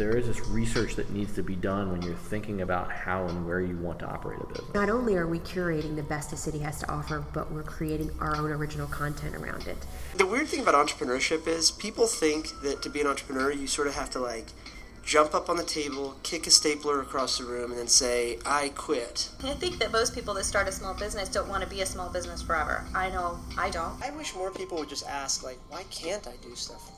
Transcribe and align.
there 0.00 0.16
is 0.16 0.26
this 0.26 0.40
research 0.48 0.96
that 0.96 1.10
needs 1.10 1.34
to 1.34 1.42
be 1.42 1.54
done 1.54 1.92
when 1.92 2.00
you're 2.00 2.14
thinking 2.14 2.62
about 2.62 2.90
how 2.90 3.26
and 3.26 3.46
where 3.46 3.60
you 3.60 3.76
want 3.76 3.98
to 3.98 4.06
operate 4.06 4.40
a 4.40 4.46
business. 4.46 4.72
Not 4.72 4.88
only 4.88 5.14
are 5.14 5.26
we 5.26 5.40
curating 5.40 5.94
the 5.94 6.02
best 6.02 6.32
a 6.32 6.38
city 6.38 6.58
has 6.60 6.78
to 6.80 6.90
offer, 6.90 7.22
but 7.34 7.52
we're 7.52 7.62
creating 7.62 8.10
our 8.18 8.34
own 8.34 8.50
original 8.50 8.86
content 8.86 9.34
around 9.36 9.66
it. 9.66 9.76
The 10.16 10.24
weird 10.24 10.48
thing 10.48 10.60
about 10.60 10.74
entrepreneurship 10.74 11.46
is 11.46 11.70
people 11.70 12.06
think 12.06 12.48
that 12.62 12.80
to 12.80 12.88
be 12.88 13.02
an 13.02 13.08
entrepreneur, 13.08 13.52
you 13.52 13.66
sort 13.66 13.88
of 13.88 13.94
have 13.94 14.08
to 14.12 14.20
like 14.20 14.46
jump 15.04 15.34
up 15.34 15.50
on 15.50 15.58
the 15.58 15.64
table, 15.64 16.16
kick 16.22 16.46
a 16.46 16.50
stapler 16.50 17.02
across 17.02 17.36
the 17.36 17.44
room, 17.44 17.70
and 17.70 17.78
then 17.78 17.88
say, 17.88 18.38
I 18.46 18.70
quit. 18.70 19.28
I 19.44 19.52
think 19.52 19.78
that 19.80 19.92
most 19.92 20.14
people 20.14 20.32
that 20.32 20.44
start 20.44 20.66
a 20.66 20.72
small 20.72 20.94
business 20.94 21.28
don't 21.28 21.48
want 21.48 21.62
to 21.62 21.68
be 21.68 21.82
a 21.82 21.86
small 21.86 22.08
business 22.08 22.40
forever. 22.40 22.86
I 22.94 23.10
know 23.10 23.38
I 23.58 23.68
don't. 23.68 24.02
I 24.02 24.10
wish 24.12 24.34
more 24.34 24.50
people 24.50 24.78
would 24.78 24.88
just 24.88 25.06
ask, 25.06 25.44
like, 25.44 25.58
why 25.68 25.82
can't 25.90 26.26
I 26.26 26.36
do 26.42 26.56
stuff? 26.56 26.90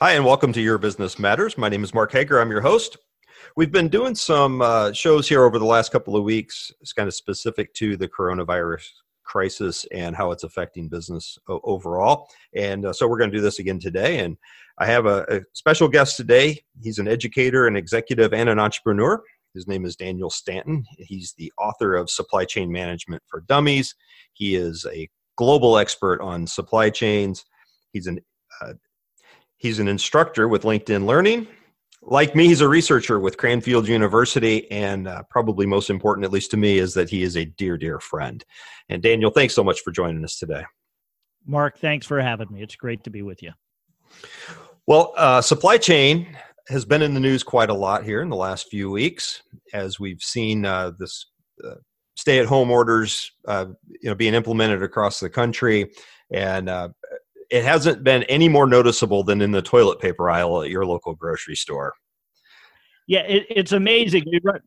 Hi, 0.00 0.14
and 0.14 0.24
welcome 0.24 0.52
to 0.52 0.60
Your 0.60 0.76
Business 0.76 1.20
Matters. 1.20 1.56
My 1.56 1.68
name 1.68 1.84
is 1.84 1.94
Mark 1.94 2.10
Hager. 2.10 2.40
I'm 2.40 2.50
your 2.50 2.60
host. 2.60 2.96
We've 3.56 3.70
been 3.70 3.88
doing 3.88 4.16
some 4.16 4.60
uh, 4.60 4.92
shows 4.92 5.28
here 5.28 5.44
over 5.44 5.60
the 5.60 5.64
last 5.64 5.92
couple 5.92 6.16
of 6.16 6.24
weeks. 6.24 6.72
It's 6.80 6.92
kind 6.92 7.06
of 7.06 7.14
specific 7.14 7.72
to 7.74 7.96
the 7.96 8.08
coronavirus 8.08 8.86
crisis 9.22 9.86
and 9.92 10.16
how 10.16 10.32
it's 10.32 10.42
affecting 10.42 10.88
business 10.88 11.38
overall. 11.48 12.28
And 12.56 12.86
uh, 12.86 12.92
so 12.92 13.06
we're 13.06 13.18
going 13.18 13.30
to 13.30 13.36
do 13.36 13.42
this 13.42 13.60
again 13.60 13.78
today. 13.78 14.18
And 14.18 14.36
I 14.78 14.86
have 14.86 15.06
a, 15.06 15.24
a 15.28 15.40
special 15.52 15.86
guest 15.86 16.16
today. 16.16 16.60
He's 16.82 16.98
an 16.98 17.06
educator, 17.06 17.68
an 17.68 17.76
executive, 17.76 18.34
and 18.34 18.48
an 18.48 18.58
entrepreneur. 18.58 19.22
His 19.54 19.68
name 19.68 19.84
is 19.84 19.94
Daniel 19.94 20.28
Stanton. 20.28 20.84
He's 20.98 21.34
the 21.38 21.52
author 21.56 21.94
of 21.94 22.10
Supply 22.10 22.44
Chain 22.44 22.70
Management 22.72 23.22
for 23.28 23.42
Dummies. 23.42 23.94
He 24.32 24.56
is 24.56 24.84
a 24.92 25.08
global 25.36 25.78
expert 25.78 26.20
on 26.20 26.48
supply 26.48 26.90
chains. 26.90 27.44
He's 27.92 28.08
an 28.08 28.18
uh, 28.60 28.72
He's 29.64 29.78
an 29.78 29.88
instructor 29.88 30.46
with 30.46 30.64
LinkedIn 30.64 31.06
Learning. 31.06 31.46
Like 32.02 32.36
me, 32.36 32.48
he's 32.48 32.60
a 32.60 32.68
researcher 32.68 33.18
with 33.18 33.38
Cranfield 33.38 33.88
University, 33.88 34.70
and 34.70 35.08
uh, 35.08 35.22
probably 35.30 35.64
most 35.64 35.88
important, 35.88 36.26
at 36.26 36.30
least 36.30 36.50
to 36.50 36.58
me, 36.58 36.76
is 36.76 36.92
that 36.92 37.08
he 37.08 37.22
is 37.22 37.34
a 37.34 37.46
dear, 37.46 37.78
dear 37.78 37.98
friend. 37.98 38.44
And 38.90 39.02
Daniel, 39.02 39.30
thanks 39.30 39.54
so 39.54 39.64
much 39.64 39.80
for 39.80 39.90
joining 39.90 40.22
us 40.22 40.38
today. 40.38 40.64
Mark, 41.46 41.78
thanks 41.78 42.06
for 42.06 42.20
having 42.20 42.48
me. 42.52 42.62
It's 42.62 42.76
great 42.76 43.04
to 43.04 43.10
be 43.10 43.22
with 43.22 43.42
you. 43.42 43.52
Well, 44.86 45.14
uh, 45.16 45.40
supply 45.40 45.78
chain 45.78 46.36
has 46.68 46.84
been 46.84 47.00
in 47.00 47.14
the 47.14 47.20
news 47.20 47.42
quite 47.42 47.70
a 47.70 47.74
lot 47.74 48.04
here 48.04 48.20
in 48.20 48.28
the 48.28 48.36
last 48.36 48.68
few 48.68 48.90
weeks, 48.90 49.42
as 49.72 49.98
we've 49.98 50.20
seen 50.20 50.66
uh, 50.66 50.90
this 50.98 51.24
uh, 51.66 51.76
stay-at-home 52.16 52.70
orders, 52.70 53.32
uh, 53.48 53.64
you 53.88 54.10
know, 54.10 54.14
being 54.14 54.34
implemented 54.34 54.82
across 54.82 55.20
the 55.20 55.30
country, 55.30 55.90
and 56.30 56.68
uh, 56.68 56.90
it 57.50 57.64
hasn't 57.64 58.04
been 58.04 58.22
any 58.24 58.48
more 58.48 58.66
noticeable 58.66 59.24
than 59.24 59.40
in 59.40 59.52
the 59.52 59.62
toilet 59.62 60.00
paper 60.00 60.30
aisle 60.30 60.62
at 60.62 60.70
your 60.70 60.84
local 60.86 61.14
grocery 61.14 61.56
store. 61.56 61.94
Yeah, 63.06 63.20
it, 63.20 63.46
it's 63.50 63.72
amazing. 63.72 64.24
We 64.30 64.40
run, 64.42 64.60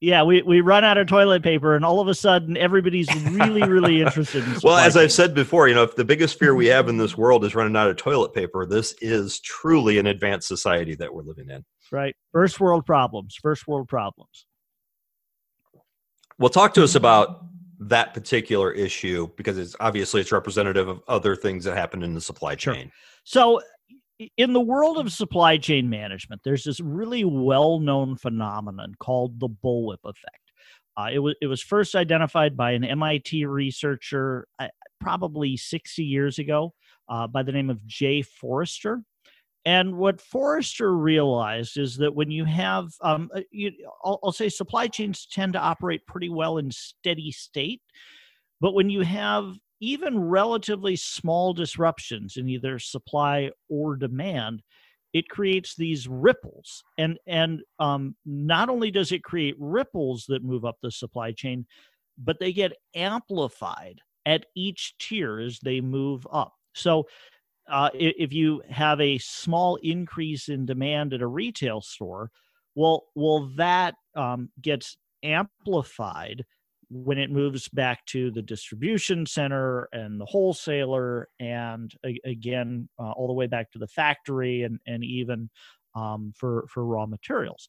yeah, 0.00 0.22
we, 0.22 0.42
we 0.42 0.60
run 0.60 0.84
out 0.84 0.98
of 0.98 1.06
toilet 1.06 1.42
paper, 1.42 1.76
and 1.76 1.84
all 1.84 2.00
of 2.00 2.08
a 2.08 2.14
sudden, 2.14 2.56
everybody's 2.56 3.08
really, 3.30 3.62
really 3.62 4.02
interested. 4.06 4.44
In 4.44 4.56
well, 4.62 4.76
as 4.76 4.96
I've 4.96 5.12
said 5.12 5.34
before, 5.34 5.68
you 5.68 5.74
know, 5.74 5.82
if 5.82 5.96
the 5.96 6.04
biggest 6.04 6.38
fear 6.38 6.54
we 6.54 6.66
have 6.66 6.88
in 6.88 6.98
this 6.98 7.16
world 7.16 7.44
is 7.44 7.54
running 7.54 7.76
out 7.76 7.88
of 7.88 7.96
toilet 7.96 8.34
paper, 8.34 8.66
this 8.66 8.94
is 9.00 9.40
truly 9.40 9.98
an 9.98 10.06
advanced 10.06 10.48
society 10.48 10.94
that 10.96 11.12
we're 11.14 11.22
living 11.22 11.48
in. 11.48 11.64
Right, 11.90 12.14
first 12.32 12.60
world 12.60 12.84
problems. 12.84 13.38
First 13.40 13.66
world 13.66 13.88
problems. 13.88 14.46
Well, 16.38 16.50
talk 16.50 16.74
to 16.74 16.82
us 16.82 16.96
about 16.96 17.44
that 17.80 18.14
particular 18.14 18.72
issue 18.72 19.28
because 19.36 19.58
it's 19.58 19.74
obviously 19.80 20.20
it's 20.20 20.32
representative 20.32 20.88
of 20.88 21.02
other 21.08 21.34
things 21.34 21.64
that 21.64 21.76
happen 21.76 22.02
in 22.02 22.14
the 22.14 22.20
supply 22.20 22.54
chain. 22.54 22.84
Sure. 22.84 22.90
So 23.24 23.60
in 24.36 24.52
the 24.52 24.60
world 24.60 24.98
of 24.98 25.12
supply 25.12 25.56
chain 25.56 25.90
management, 25.90 26.42
there's 26.44 26.64
this 26.64 26.80
really 26.80 27.24
well-known 27.24 28.16
phenomenon 28.16 28.94
called 28.98 29.40
the 29.40 29.48
bullwhip 29.48 29.98
effect. 30.04 30.52
Uh, 30.96 31.08
it 31.12 31.18
was 31.18 31.34
it 31.40 31.46
was 31.48 31.60
first 31.60 31.96
identified 31.96 32.56
by 32.56 32.70
an 32.70 32.84
MIT 32.84 33.44
researcher 33.46 34.46
uh, 34.60 34.68
probably 35.00 35.56
60 35.56 36.04
years 36.04 36.38
ago 36.38 36.72
uh, 37.08 37.26
by 37.26 37.42
the 37.42 37.50
name 37.50 37.68
of 37.68 37.84
Jay 37.84 38.22
Forrester. 38.22 39.02
And 39.66 39.96
what 39.96 40.20
Forrester 40.20 40.94
realized 40.94 41.78
is 41.78 41.96
that 41.96 42.14
when 42.14 42.30
you 42.30 42.44
have, 42.44 42.92
um, 43.00 43.30
uh, 43.34 43.40
you, 43.50 43.72
I'll, 44.04 44.20
I'll, 44.22 44.32
say 44.32 44.50
supply 44.50 44.88
chains 44.88 45.26
tend 45.30 45.54
to 45.54 45.58
operate 45.58 46.06
pretty 46.06 46.28
well 46.28 46.58
in 46.58 46.70
steady 46.70 47.32
state. 47.32 47.80
But 48.60 48.74
when 48.74 48.90
you 48.90 49.00
have 49.00 49.54
even 49.80 50.18
relatively 50.18 50.96
small 50.96 51.54
disruptions 51.54 52.36
in 52.36 52.48
either 52.48 52.78
supply 52.78 53.50
or 53.68 53.96
demand, 53.96 54.62
it 55.14 55.28
creates 55.28 55.76
these 55.76 56.08
ripples. 56.08 56.82
And, 56.98 57.18
and 57.26 57.62
um, 57.78 58.16
not 58.26 58.68
only 58.68 58.90
does 58.90 59.12
it 59.12 59.24
create 59.24 59.54
ripples 59.58 60.26
that 60.28 60.44
move 60.44 60.64
up 60.64 60.76
the 60.82 60.90
supply 60.90 61.32
chain, 61.32 61.66
but 62.18 62.38
they 62.38 62.52
get 62.52 62.72
amplified 62.94 64.00
at 64.26 64.46
each 64.54 64.94
tier 64.98 65.38
as 65.40 65.58
they 65.60 65.80
move 65.80 66.26
up. 66.30 66.52
So 66.74 67.06
uh, 67.68 67.90
if 67.94 68.32
you 68.32 68.62
have 68.68 69.00
a 69.00 69.18
small 69.18 69.76
increase 69.76 70.48
in 70.48 70.66
demand 70.66 71.14
at 71.14 71.22
a 71.22 71.26
retail 71.26 71.80
store, 71.80 72.30
well, 72.74 73.04
well, 73.14 73.50
that 73.56 73.94
um, 74.14 74.50
gets 74.60 74.96
amplified 75.22 76.44
when 76.90 77.18
it 77.18 77.30
moves 77.30 77.68
back 77.68 78.04
to 78.06 78.30
the 78.30 78.42
distribution 78.42 79.24
center 79.26 79.88
and 79.92 80.20
the 80.20 80.26
wholesaler, 80.26 81.28
and 81.40 81.92
again, 82.24 82.88
uh, 82.98 83.12
all 83.12 83.26
the 83.26 83.32
way 83.32 83.46
back 83.46 83.70
to 83.72 83.78
the 83.78 83.88
factory, 83.88 84.62
and 84.62 84.78
and 84.86 85.02
even 85.02 85.48
um, 85.94 86.32
for 86.36 86.66
for 86.68 86.84
raw 86.84 87.06
materials. 87.06 87.68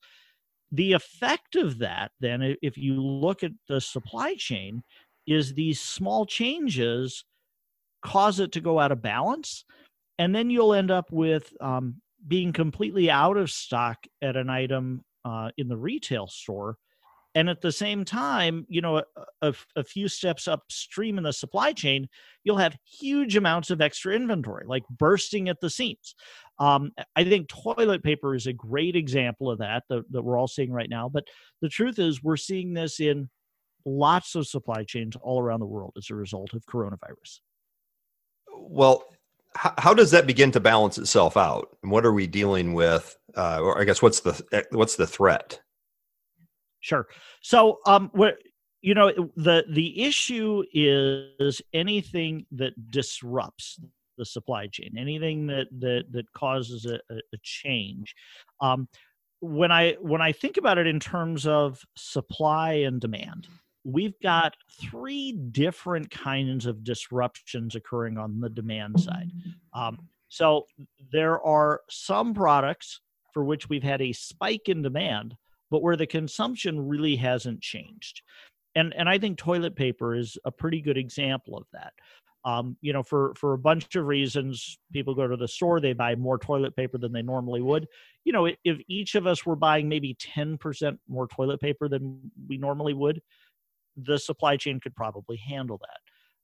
The 0.71 0.93
effect 0.93 1.55
of 1.55 1.77
that, 1.79 2.11
then, 2.19 2.57
if 2.61 2.77
you 2.77 3.01
look 3.01 3.43
at 3.43 3.53
the 3.69 3.79
supply 3.79 4.35
chain, 4.35 4.83
is 5.25 5.53
these 5.53 5.79
small 5.79 6.25
changes 6.25 7.23
cause 8.03 8.39
it 8.39 8.51
to 8.51 8.61
go 8.61 8.79
out 8.79 8.91
of 8.91 9.01
balance 9.01 9.65
and 10.17 10.33
then 10.33 10.49
you'll 10.49 10.73
end 10.73 10.91
up 10.91 11.11
with 11.11 11.51
um, 11.61 12.01
being 12.27 12.53
completely 12.53 13.09
out 13.09 13.37
of 13.37 13.51
stock 13.51 13.97
at 14.21 14.35
an 14.35 14.49
item 14.49 15.03
uh, 15.23 15.49
in 15.57 15.67
the 15.67 15.77
retail 15.77 16.27
store. 16.27 16.77
And 17.33 17.49
at 17.49 17.59
the 17.59 17.71
same 17.71 18.05
time 18.05 18.65
you 18.69 18.79
know 18.79 18.99
a, 18.99 19.03
a, 19.41 19.53
a, 19.75 19.83
few 19.83 20.07
steps 20.07 20.47
upstream 20.47 21.17
in 21.17 21.25
the 21.25 21.33
supply 21.33 21.73
chain 21.73 22.07
you'll 22.45 22.55
have 22.55 22.77
huge 22.85 23.35
amounts 23.35 23.71
of 23.71 23.81
extra 23.81 24.15
inventory 24.15 24.63
like 24.65 24.83
bursting 24.89 25.49
at 25.49 25.59
the 25.59 25.69
seams. 25.69 26.15
Um, 26.59 26.93
i 27.17 27.25
think 27.25 27.49
toilet 27.49 28.03
paper 28.03 28.35
is 28.35 28.47
a 28.47 28.53
great 28.53 28.95
example 28.95 29.51
of 29.51 29.57
that, 29.57 29.83
that 29.89 30.09
that 30.11 30.21
we're 30.21 30.39
all 30.39 30.47
seeing 30.47 30.71
right 30.71 30.89
now. 30.89 31.09
But 31.09 31.25
the 31.61 31.67
truth 31.67 31.99
is 31.99 32.23
we're 32.23 32.37
seeing 32.37 32.73
this 32.73 33.01
in 33.01 33.29
lots 33.85 34.35
of 34.35 34.47
supply 34.47 34.85
chains 34.85 35.17
all 35.21 35.41
around 35.41 35.59
the 35.59 35.65
world 35.65 35.91
as 35.97 36.09
a 36.09 36.15
result 36.15 36.53
of 36.53 36.65
coronavirus. 36.65 37.41
Well 38.49 39.03
how, 39.55 39.73
how 39.77 39.93
does 39.93 40.11
that 40.11 40.27
begin 40.27 40.51
to 40.51 40.59
balance 40.59 40.97
itself 40.97 41.37
out? 41.37 41.75
And 41.81 41.91
what 41.91 42.05
are 42.05 42.13
we 42.13 42.27
dealing 42.27 42.73
with? 42.73 43.17
Uh, 43.35 43.59
or 43.61 43.79
I 43.79 43.85
guess 43.85 44.01
what's 44.01 44.19
the 44.19 44.43
eh, 44.51 44.63
what's 44.71 44.95
the 44.95 45.07
threat? 45.07 45.59
Sure. 46.81 47.07
So, 47.41 47.79
um, 47.85 48.09
what 48.13 48.37
you 48.81 48.93
know, 48.93 49.11
the 49.35 49.65
the 49.69 50.03
issue 50.03 50.63
is 50.71 51.61
anything 51.73 52.45
that 52.51 52.91
disrupts 52.91 53.79
the 54.17 54.25
supply 54.25 54.67
chain, 54.67 54.95
anything 54.97 55.47
that 55.47 55.67
that 55.79 56.05
that 56.11 56.31
causes 56.33 56.85
a, 56.85 56.99
a 57.09 57.37
change. 57.41 58.15
Um, 58.61 58.87
when 59.39 59.71
I 59.71 59.93
when 59.99 60.21
I 60.21 60.31
think 60.31 60.57
about 60.57 60.77
it 60.77 60.87
in 60.87 60.99
terms 60.99 61.47
of 61.47 61.81
supply 61.95 62.73
and 62.73 63.01
demand, 63.01 63.47
we've 63.85 64.19
got 64.21 64.55
three 64.81 65.31
different 65.31 66.09
kinds 66.09 66.65
of 66.65 66.83
disruptions 66.83 67.75
occurring 67.75 68.17
on 68.17 68.41
the 68.41 68.49
demand 68.49 68.99
side. 68.99 69.31
Um, 69.73 70.09
so 70.27 70.65
there 71.11 71.39
are 71.41 71.81
some 71.89 72.33
products 72.33 72.99
for 73.31 73.43
which 73.43 73.69
we've 73.69 73.83
had 73.83 74.01
a 74.01 74.11
spike 74.11 74.69
in 74.69 74.81
demand, 74.81 75.35
but 75.69 75.83
where 75.83 75.95
the 75.95 76.07
consumption 76.07 76.87
really 76.87 77.15
hasn't 77.15 77.61
changed. 77.61 78.23
And, 78.73 78.93
and 78.97 79.07
I 79.07 79.19
think 79.19 79.37
toilet 79.37 79.75
paper 79.75 80.15
is 80.15 80.37
a 80.45 80.51
pretty 80.51 80.81
good 80.81 80.97
example 80.97 81.55
of 81.55 81.65
that. 81.71 81.93
Um, 82.43 82.77
you 82.81 82.93
know, 82.93 83.01
for 83.01 83.33
for 83.35 83.53
a 83.53 83.57
bunch 83.57 83.95
of 83.95 84.05
reasons, 84.05 84.77
people 84.93 85.15
go 85.15 85.27
to 85.27 85.35
the 85.35 85.47
store, 85.47 85.79
they 85.79 85.93
buy 85.93 86.13
more 86.13 86.37
toilet 86.37 86.75
paper 86.75 86.99
than 86.99 87.11
they 87.11 87.23
normally 87.23 87.61
would. 87.61 87.87
You 88.23 88.33
know, 88.33 88.45
if 88.45 88.77
each 88.87 89.15
of 89.15 89.25
us 89.25 89.47
were 89.47 89.55
buying 89.55 89.89
maybe 89.89 90.15
ten 90.19 90.55
percent 90.59 90.99
more 91.07 91.27
toilet 91.27 91.59
paper 91.59 91.89
than 91.89 92.19
we 92.47 92.57
normally 92.57 92.93
would, 92.93 93.19
the 93.97 94.17
supply 94.17 94.57
chain 94.57 94.79
could 94.79 94.95
probably 94.95 95.37
handle 95.37 95.77
that. 95.77 95.99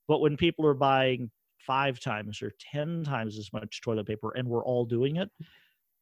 But 0.08 0.20
when 0.20 0.36
people 0.36 0.66
are 0.66 0.74
buying 0.74 1.30
five 1.58 2.00
times 2.00 2.42
or 2.42 2.52
10 2.72 3.04
times 3.04 3.38
as 3.38 3.52
much 3.52 3.80
toilet 3.80 4.06
paper 4.06 4.32
and 4.34 4.48
we're 4.48 4.64
all 4.64 4.84
doing 4.84 5.16
it, 5.16 5.30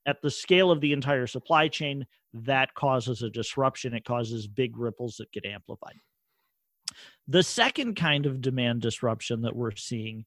at 0.06 0.22
the 0.22 0.30
scale 0.30 0.70
of 0.70 0.80
the 0.80 0.92
entire 0.92 1.26
supply 1.26 1.68
chain, 1.68 2.06
that 2.32 2.74
causes 2.74 3.22
a 3.22 3.30
disruption. 3.30 3.94
It 3.94 4.04
causes 4.04 4.46
big 4.46 4.78
ripples 4.78 5.16
that 5.16 5.32
get 5.32 5.44
amplified. 5.44 5.96
The 7.28 7.42
second 7.42 7.94
kind 7.94 8.26
of 8.26 8.40
demand 8.40 8.80
disruption 8.80 9.42
that 9.42 9.54
we're 9.54 9.76
seeing 9.76 10.24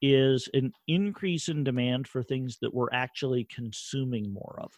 is 0.00 0.48
an 0.54 0.72
increase 0.86 1.48
in 1.48 1.64
demand 1.64 2.06
for 2.06 2.22
things 2.22 2.58
that 2.60 2.72
we're 2.72 2.92
actually 2.92 3.44
consuming 3.44 4.32
more 4.32 4.58
of. 4.60 4.72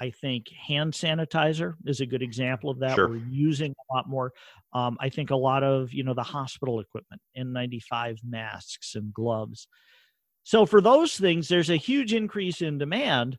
I 0.00 0.10
think 0.10 0.48
hand 0.50 0.92
sanitizer 0.92 1.74
is 1.86 2.00
a 2.00 2.06
good 2.06 2.22
example 2.22 2.70
of 2.70 2.80
that. 2.80 2.96
Sure. 2.96 3.08
We're 3.08 3.22
using 3.28 3.72
a 3.72 3.94
lot 3.94 4.08
more. 4.08 4.32
Um, 4.72 4.96
I 5.00 5.08
think 5.08 5.30
a 5.30 5.36
lot 5.36 5.62
of 5.62 5.92
you 5.92 6.04
know 6.04 6.14
the 6.14 6.22
hospital 6.22 6.80
equipment, 6.80 7.20
N95 7.38 8.18
masks 8.24 8.94
and 8.94 9.12
gloves. 9.14 9.68
So 10.42 10.66
for 10.66 10.80
those 10.80 11.16
things, 11.16 11.48
there's 11.48 11.70
a 11.70 11.76
huge 11.76 12.12
increase 12.12 12.60
in 12.60 12.76
demand, 12.76 13.38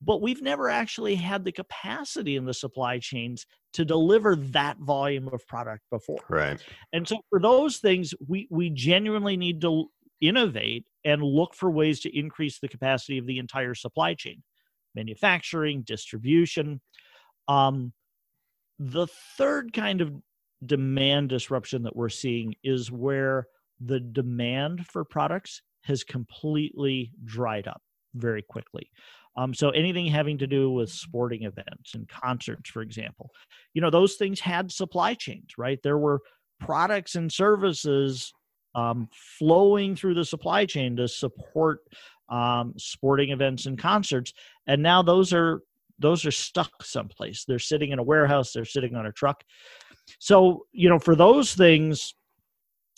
but 0.00 0.22
we've 0.22 0.42
never 0.42 0.68
actually 0.68 1.16
had 1.16 1.44
the 1.44 1.52
capacity 1.52 2.36
in 2.36 2.44
the 2.44 2.54
supply 2.54 2.98
chains 2.98 3.46
to 3.72 3.84
deliver 3.84 4.36
that 4.36 4.78
volume 4.78 5.28
of 5.28 5.46
product 5.46 5.82
before. 5.90 6.20
Right. 6.28 6.62
And 6.92 7.06
so 7.06 7.18
for 7.30 7.40
those 7.40 7.78
things, 7.78 8.14
we 8.28 8.46
we 8.50 8.70
genuinely 8.70 9.36
need 9.36 9.60
to 9.62 9.86
innovate 10.20 10.84
and 11.04 11.22
look 11.22 11.54
for 11.54 11.70
ways 11.70 12.00
to 12.00 12.18
increase 12.18 12.58
the 12.58 12.68
capacity 12.68 13.18
of 13.18 13.26
the 13.26 13.38
entire 13.38 13.74
supply 13.74 14.14
chain, 14.14 14.42
manufacturing, 14.94 15.82
distribution. 15.82 16.80
Um, 17.48 17.92
the 18.78 19.06
third 19.36 19.72
kind 19.72 20.00
of 20.00 20.12
demand 20.64 21.28
disruption 21.28 21.82
that 21.84 21.96
we're 21.96 22.08
seeing 22.08 22.54
is 22.62 22.90
where 22.90 23.46
the 23.80 24.00
demand 24.00 24.86
for 24.86 25.04
products 25.04 25.62
has 25.82 26.04
completely 26.04 27.12
dried 27.24 27.66
up 27.66 27.82
very 28.14 28.42
quickly. 28.42 28.90
Um, 29.36 29.54
so 29.54 29.70
anything 29.70 30.06
having 30.06 30.38
to 30.38 30.46
do 30.46 30.70
with 30.70 30.90
sporting 30.90 31.44
events 31.44 31.94
and 31.94 32.08
concerts, 32.08 32.68
for 32.68 32.82
example, 32.82 33.30
you 33.74 33.80
know, 33.80 33.90
those 33.90 34.16
things 34.16 34.40
had 34.40 34.72
supply 34.72 35.14
chains, 35.14 35.52
right? 35.56 35.78
There 35.82 35.98
were 35.98 36.20
products 36.58 37.14
and 37.14 37.32
services 37.32 38.32
um, 38.74 39.08
flowing 39.38 39.96
through 39.96 40.14
the 40.14 40.24
supply 40.24 40.66
chain 40.66 40.96
to 40.96 41.08
support 41.08 41.80
um, 42.30 42.74
sporting 42.76 43.30
events 43.30 43.66
and 43.66 43.78
concerts, 43.78 44.32
and 44.66 44.82
now 44.82 45.02
those 45.02 45.32
are 45.32 45.62
those 45.98 46.24
are 46.24 46.30
stuck 46.30 46.82
someplace. 46.82 47.44
They're 47.46 47.58
sitting 47.58 47.90
in 47.90 47.98
a 47.98 48.02
warehouse. 48.02 48.52
They're 48.52 48.64
sitting 48.64 48.94
on 48.94 49.06
a 49.06 49.12
truck. 49.12 49.42
So 50.18 50.66
you 50.72 50.88
know, 50.88 50.98
for 50.98 51.14
those 51.14 51.54
things, 51.54 52.14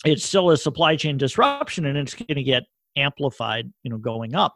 it's 0.05 0.25
still 0.25 0.51
a 0.51 0.57
supply 0.57 0.95
chain 0.95 1.17
disruption, 1.17 1.85
and 1.85 1.97
it's 1.97 2.13
going 2.13 2.35
to 2.35 2.43
get 2.43 2.63
amplified. 2.95 3.71
You 3.83 3.91
know, 3.91 3.97
going 3.97 4.35
up. 4.35 4.55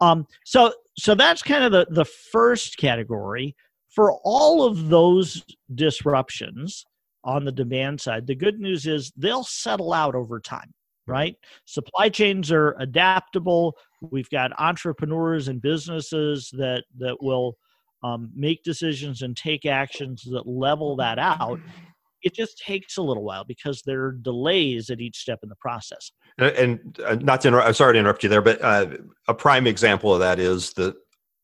Um, 0.00 0.26
so 0.44 0.72
so 0.96 1.14
that's 1.14 1.42
kind 1.42 1.64
of 1.64 1.72
the 1.72 1.86
the 1.90 2.04
first 2.04 2.78
category. 2.78 3.56
For 3.90 4.12
all 4.24 4.64
of 4.64 4.88
those 4.88 5.44
disruptions, 5.72 6.84
on 7.24 7.44
the 7.44 7.52
demand 7.52 8.00
side. 8.00 8.26
The 8.26 8.34
good 8.34 8.60
news 8.60 8.86
is 8.86 9.12
they'll 9.16 9.44
settle 9.44 9.92
out 9.92 10.14
over 10.14 10.38
time, 10.38 10.72
right? 11.06 11.36
Supply 11.64 12.08
chains 12.10 12.52
are 12.52 12.76
adaptable. 12.78 13.76
We've 14.10 14.30
got 14.30 14.58
entrepreneurs 14.58 15.48
and 15.48 15.60
businesses 15.60 16.50
that 16.52 16.84
that 16.98 17.22
will 17.22 17.56
um, 18.02 18.30
make 18.34 18.62
decisions 18.62 19.22
and 19.22 19.36
take 19.36 19.66
actions 19.66 20.22
that 20.30 20.46
level 20.46 20.96
that 20.96 21.18
out. 21.18 21.58
It 22.22 22.34
just 22.34 22.58
takes 22.58 22.96
a 22.96 23.02
little 23.02 23.22
while 23.22 23.44
because 23.44 23.82
there 23.82 24.04
are 24.04 24.12
delays 24.12 24.88
at 24.90 25.00
each 25.00 25.18
step 25.18 25.40
in 25.42 25.48
the 25.48 25.56
process. 25.56 26.12
And, 26.38 26.56
and 26.56 27.00
uh, 27.04 27.14
not 27.16 27.42
to 27.42 27.48
interrupt, 27.48 27.68
I'm 27.68 27.74
sorry 27.74 27.94
to 27.94 27.98
interrupt 27.98 28.22
you 28.22 28.28
there, 28.28 28.42
but 28.42 28.62
uh, 28.62 28.86
a 29.28 29.34
prime 29.34 29.66
example 29.66 30.12
of 30.12 30.20
that 30.20 30.38
is 30.38 30.72
the 30.72 30.94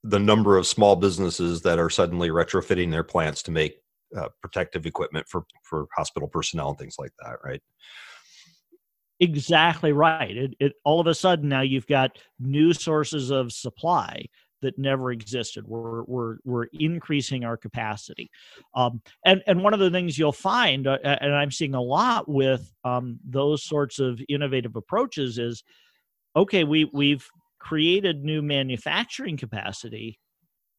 the 0.03 0.19
number 0.19 0.57
of 0.57 0.67
small 0.67 0.97
businesses 0.97 1.61
that 1.61 1.79
are 1.79 1.91
suddenly 1.91 2.31
retrofitting 2.31 2.91
their 2.91 3.05
plants 3.05 3.43
to 3.43 3.51
make 3.51 3.83
uh, 4.17 4.29
protective 4.41 4.87
equipment 4.87 5.29
for 5.29 5.45
for 5.63 5.87
hospital 5.95 6.29
personnel 6.29 6.71
and 6.71 6.79
things 6.79 6.97
like 6.99 7.13
that, 7.23 7.37
right? 7.45 7.63
Exactly 9.21 9.93
right. 9.93 10.35
It, 10.35 10.55
it 10.59 10.73
all 10.83 10.99
of 10.99 11.07
a 11.07 11.15
sudden 11.15 11.49
now 11.49 11.61
you've 11.61 11.87
got 11.87 12.19
new 12.39 12.73
sources 12.73 13.31
of 13.31 13.53
supply 13.53 14.25
that 14.63 14.79
never 14.79 15.13
existed. 15.13 15.67
We're 15.67 16.05
we're 16.05 16.37
we're 16.45 16.69
increasing 16.73 17.45
our 17.45 17.59
capacity, 17.59 18.31
um, 18.75 19.03
and 19.27 19.43
and 19.47 19.63
one 19.63 19.75
of 19.75 19.81
the 19.81 19.91
things 19.91 20.19
you'll 20.19 20.33
find, 20.33 20.87
uh, 20.87 20.99
and 21.05 21.35
I'm 21.35 21.51
seeing 21.51 21.75
a 21.75 21.83
lot 21.83 22.29
with 22.29 22.73
um, 22.85 23.19
those 23.23 23.63
sorts 23.63 23.99
of 23.99 24.21
innovative 24.29 24.75
approaches 24.77 25.39
is, 25.39 25.65
okay, 26.35 26.65
we 26.65 26.87
we've 26.93 27.27
created 27.59 28.25
new 28.25 28.41
manufacturing 28.41 29.37
capacity, 29.37 30.19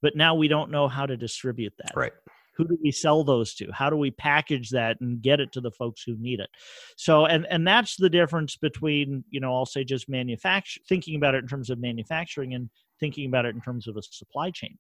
but 0.02 0.16
now 0.16 0.34
we 0.34 0.48
don't 0.48 0.72
know 0.72 0.88
how 0.88 1.06
to 1.06 1.16
distribute 1.16 1.74
that. 1.78 1.92
Right 1.96 2.14
who 2.62 2.68
do 2.68 2.80
we 2.84 2.92
sell 2.92 3.24
those 3.24 3.56
to? 3.56 3.72
How 3.72 3.90
do 3.90 3.96
we 3.96 4.12
package 4.12 4.70
that 4.70 4.98
and 5.02 5.22
get 5.22 5.40
it 5.40 5.52
to 5.54 5.62
the 5.62 5.72
folks 5.72 6.04
who 6.04 6.16
need 6.18 6.40
it? 6.40 6.50
So 6.96 7.26
and 7.26 7.48
and 7.50 7.68
that's 7.68 7.96
the 7.96 8.10
difference 8.10 8.56
between 8.56 9.24
you 9.30 9.40
know 9.40 9.54
i'll 9.56 9.66
say 9.66 9.84
just 9.84 10.08
manufacture 10.08 10.80
thinking 10.88 11.16
about 11.16 11.34
it 11.34 11.40
in 11.40 11.48
terms 11.48 11.70
of 11.70 11.80
manufacturing 11.80 12.54
and 12.54 12.70
thinking 13.00 13.26
about 13.26 13.46
it 13.46 13.56
in 13.56 13.62
terms 13.62 13.88
of 13.88 13.98
a 13.98 14.04
supply 14.04 14.52
chain. 14.52 14.78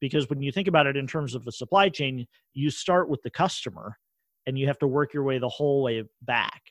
Because 0.00 0.30
when 0.30 0.40
you 0.40 0.52
think 0.52 0.68
about 0.68 0.86
it 0.86 0.96
in 0.96 1.06
terms 1.06 1.34
of 1.34 1.46
a 1.46 1.52
supply 1.52 1.88
chain 1.90 2.26
you 2.54 2.70
start 2.70 3.10
with 3.10 3.20
the 3.22 3.30
customer 3.30 3.98
and 4.46 4.58
you 4.58 4.66
have 4.66 4.78
to 4.78 4.86
work 4.86 5.12
your 5.12 5.24
way 5.24 5.38
the 5.38 5.48
whole 5.48 5.82
way 5.82 6.02
back. 6.22 6.62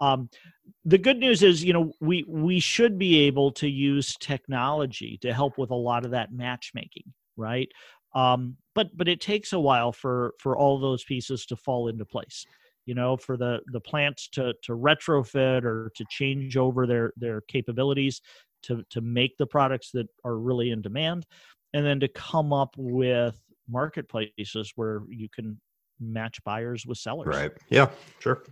Um, 0.00 0.28
the 0.84 0.98
good 0.98 1.18
news 1.18 1.42
is 1.42 1.64
you 1.64 1.72
know 1.72 1.92
we 2.00 2.24
we 2.28 2.60
should 2.60 2.98
be 2.98 3.20
able 3.20 3.52
to 3.52 3.68
use 3.68 4.16
technology 4.16 5.18
to 5.22 5.32
help 5.32 5.56
with 5.56 5.70
a 5.70 5.74
lot 5.74 6.04
of 6.04 6.10
that 6.10 6.32
matchmaking 6.32 7.04
right 7.36 7.70
um, 8.14 8.56
but 8.74 8.96
but 8.96 9.08
it 9.08 9.20
takes 9.20 9.52
a 9.52 9.60
while 9.60 9.92
for 9.92 10.34
for 10.38 10.56
all 10.56 10.78
those 10.78 11.04
pieces 11.04 11.46
to 11.46 11.56
fall 11.56 11.88
into 11.88 12.04
place 12.04 12.46
you 12.86 12.94
know 12.94 13.16
for 13.16 13.36
the 13.36 13.60
the 13.72 13.80
plants 13.80 14.28
to 14.28 14.52
to 14.62 14.72
retrofit 14.72 15.64
or 15.64 15.90
to 15.94 16.04
change 16.10 16.56
over 16.56 16.86
their 16.86 17.12
their 17.16 17.40
capabilities 17.42 18.20
to 18.62 18.82
to 18.90 19.00
make 19.00 19.36
the 19.38 19.46
products 19.46 19.90
that 19.92 20.06
are 20.24 20.36
really 20.36 20.70
in 20.70 20.82
demand 20.82 21.26
and 21.74 21.86
then 21.86 22.00
to 22.00 22.08
come 22.08 22.52
up 22.52 22.74
with 22.76 23.40
marketplaces 23.68 24.72
where 24.76 25.02
you 25.08 25.28
can 25.28 25.58
match 26.00 26.42
buyers 26.44 26.84
with 26.84 26.98
sellers. 26.98 27.28
Right. 27.28 27.52
Yeah 27.70 27.88
sure. 28.18 28.42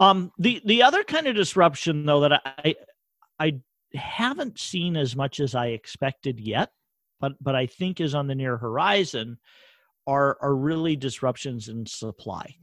Um 0.00 0.30
the 0.38 0.60
the 0.64 0.82
other 0.82 1.02
kind 1.04 1.26
of 1.26 1.36
disruption 1.36 2.06
though 2.06 2.20
that 2.20 2.40
i 2.44 2.74
i 3.38 3.58
haven't 3.94 4.58
seen 4.58 4.96
as 4.96 5.16
much 5.16 5.40
as 5.40 5.54
i 5.54 5.68
expected 5.68 6.38
yet 6.38 6.70
but 7.20 7.32
but 7.40 7.54
I 7.54 7.66
think 7.66 8.00
is 8.00 8.14
on 8.14 8.26
the 8.26 8.34
near 8.34 8.56
horizon 8.56 9.38
are 10.06 10.38
are 10.40 10.54
really 10.54 10.96
disruptions 10.96 11.68
in 11.68 11.86
supply. 11.86 12.54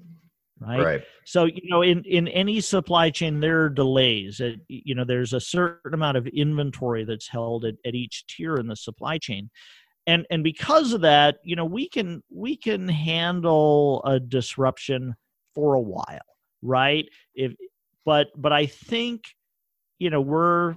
Right? 0.60 0.80
right. 0.80 1.04
So 1.26 1.46
you 1.46 1.70
know, 1.70 1.82
in 1.82 2.04
in 2.06 2.28
any 2.30 2.62
supply 2.62 3.10
chain, 3.10 3.40
there 3.40 3.64
are 3.64 3.70
delays. 3.70 4.40
It, 4.40 4.62
you 4.68 4.96
know, 4.96 5.04
there's 5.04 5.34
a 5.34 5.40
certain 5.40 5.94
amount 5.94 6.18
of 6.18 6.28
inventory 6.28 7.04
that's 7.04 7.28
held 7.28 7.66
at, 7.66 7.76
at 7.86 7.94
each 7.94 8.26
tier 8.28 8.56
in 8.56 8.68
the 8.68 8.76
supply 8.76 9.18
chain, 9.18 9.50
and 10.08 10.26
and 10.30 10.44
because 10.44 10.94
of 10.94 11.02
that, 11.02 11.38
you 11.44 11.56
know, 11.56 11.66
we 11.66 11.90
can 11.90 12.24
we 12.34 12.56
can 12.56 12.88
handle 12.88 14.02
a 14.06 14.20
disruption 14.20 15.14
for 15.54 15.74
a 15.74 15.82
while, 15.82 16.26
right? 16.62 17.06
If 17.36 17.54
but 18.06 18.28
but 18.38 18.54
I 18.54 18.66
think 18.66 19.24
you 20.00 20.10
know 20.10 20.22
we're 20.22 20.76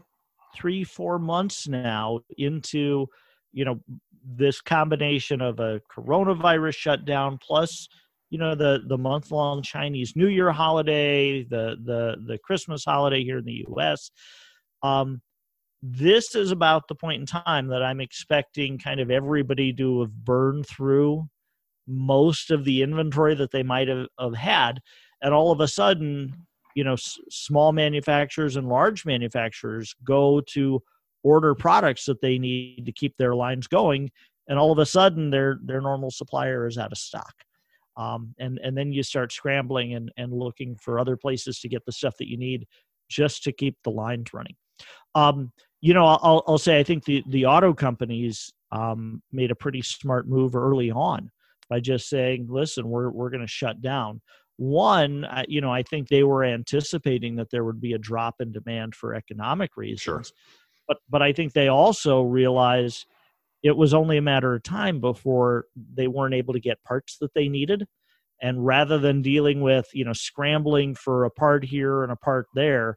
three 0.57 0.83
four 0.83 1.19
months 1.19 1.69
now 1.69 2.21
into 2.37 3.07
you 3.53 3.65
know 3.65 3.81
this 4.25 4.61
combination 4.61 5.41
of 5.41 5.59
a 5.59 5.81
coronavirus 5.95 6.77
shutdown 6.77 7.39
plus 7.41 7.89
you 8.31 8.39
know 8.39 8.55
the 8.55 8.83
the 8.87 8.99
month 8.99 9.31
long 9.31 9.63
Chinese 9.63 10.15
New 10.15 10.29
Year 10.29 10.53
holiday, 10.53 11.45
the 11.45 11.77
the 11.85 12.17
the 12.27 12.39
Christmas 12.39 12.85
holiday 12.85 13.23
here 13.25 13.39
in 13.39 13.45
the 13.45 13.65
U.S. 13.69 14.11
Um, 14.83 15.23
this 15.83 16.35
is 16.35 16.51
about 16.51 16.89
the 16.89 16.95
point 16.95 17.21
in 17.21 17.27
time 17.27 17.69
that 17.69 17.83
I'm 17.83 18.01
expecting 18.01 18.79
kind 18.79 19.01
of 19.01 19.11
everybody 19.11 19.73
to 19.75 20.01
have 20.01 20.13
burned 20.13 20.67
through 20.67 21.29
most 21.87 22.51
of 22.51 22.65
the 22.65 22.83
inventory 22.83 23.35
that 23.35 23.51
they 23.51 23.63
might 23.63 23.89
have, 23.89 24.09
have 24.21 24.35
had, 24.35 24.81
and 25.23 25.33
all 25.33 25.51
of 25.51 25.61
a 25.61 25.69
sudden, 25.69 26.35
you 26.75 26.85
know, 26.85 26.95
s- 26.95 27.17
small 27.31 27.73
manufacturers 27.73 28.57
and 28.57 28.69
large 28.69 29.07
manufacturers 29.07 29.95
go 30.05 30.43
to 30.49 30.83
order 31.23 31.55
products 31.55 32.05
that 32.07 32.21
they 32.21 32.39
need 32.39 32.87
to 32.87 32.93
keep 32.93 33.17
their 33.17 33.35
lines 33.35 33.67
going 33.67 34.11
and 34.49 34.59
all 34.59 34.73
of 34.73 34.79
a 34.79 34.87
sudden 34.87 35.31
their 35.31 35.59
their 35.63 35.81
normal 35.81 36.11
supplier 36.11 36.67
is 36.67 36.79
out 36.79 36.93
of 36.93 36.99
stock. 36.99 37.35
Um, 37.97 38.35
and 38.39 38.59
and 38.63 38.77
then 38.77 38.93
you 38.93 39.03
start 39.03 39.33
scrambling 39.33 39.95
and 39.95 40.11
and 40.17 40.33
looking 40.33 40.77
for 40.77 40.99
other 40.99 41.17
places 41.17 41.61
to 41.61 41.69
get 41.69 41.85
the 41.85 41.93
stuff 41.93 42.17
that 42.19 42.29
you 42.29 42.37
need 42.37 42.67
just 43.09 43.45
to 43.45 43.53
keep 43.53 43.77
the 43.85 43.91
lines 43.91 44.33
running. 44.33 44.57
Um, 45.15 45.53
you 45.81 45.95
know 45.95 46.07
I'll, 46.07 46.43
I'll 46.47 46.59
say 46.59 46.79
i 46.79 46.83
think 46.83 47.05
the 47.05 47.23
the 47.29 47.47
auto 47.47 47.73
companies 47.73 48.53
um, 48.73 49.23
made 49.33 49.51
a 49.51 49.55
pretty 49.55 49.81
smart 49.81 50.29
move 50.29 50.57
early 50.57 50.91
on 50.91 51.31
by 51.71 51.81
just 51.81 52.09
saying 52.09 52.49
listen 52.51 52.89
we're 52.89 53.11
we're 53.11 53.31
going 53.31 53.43
to 53.43 53.47
shut 53.47 53.81
down. 53.81 54.21
One 54.57 55.25
you 55.47 55.61
know 55.61 55.73
i 55.73 55.85
think 55.85 56.09
they 56.09 56.25
were 56.25 56.43
anticipating 56.43 57.37
that 57.37 57.51
there 57.51 57.65
would 57.65 57.81
be 57.81 57.93
a 57.93 57.99
drop 57.99 58.41
in 58.41 58.51
demand 58.51 58.97
for 58.97 59.15
economic 59.15 59.77
reasons. 59.77 60.01
sure 60.01 60.23
but 60.89 60.99
but 61.09 61.23
I 61.23 61.33
think 61.33 61.53
they 61.53 61.69
also 61.69 62.23
realized 62.23 63.07
it 63.63 63.77
was 63.77 63.95
only 63.95 64.17
a 64.17 64.23
matter 64.23 64.55
of 64.55 64.63
time 64.63 65.01
before 65.01 65.67
they 65.95 66.09
weren't 66.09 66.35
able 66.35 66.55
to 66.55 66.61
get 66.61 66.83
parts 66.85 67.19
that 67.21 67.35
they 67.35 67.49
needed 67.49 67.87
and 68.41 68.65
rather 68.65 68.99
than 68.99 69.23
dealing 69.23 69.61
with 69.61 69.87
you 69.93 70.05
know 70.05 70.13
scrambling 70.13 70.95
for 70.95 71.25
a 71.25 71.31
part 71.31 71.65
here 71.65 72.03
and 72.03 72.13
a 72.13 72.17
part 72.17 72.47
there 72.55 72.97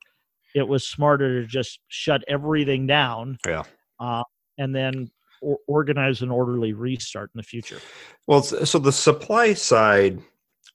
it 0.53 0.67
was 0.67 0.88
smarter 0.88 1.41
to 1.41 1.48
just 1.48 1.79
shut 1.88 2.24
everything 2.27 2.88
down. 2.88 3.38
Yeah. 3.45 3.63
Uh, 4.00 4.24
and 4.57 4.75
then 4.75 5.12
or, 5.41 5.57
organize 5.67 6.21
an 6.21 6.31
orderly 6.31 6.74
restart 6.74 7.31
in 7.33 7.39
the 7.39 7.43
future. 7.43 7.79
Well, 8.27 8.43
so 8.43 8.79
the 8.79 8.91
supply 8.91 9.53
side 9.53 10.19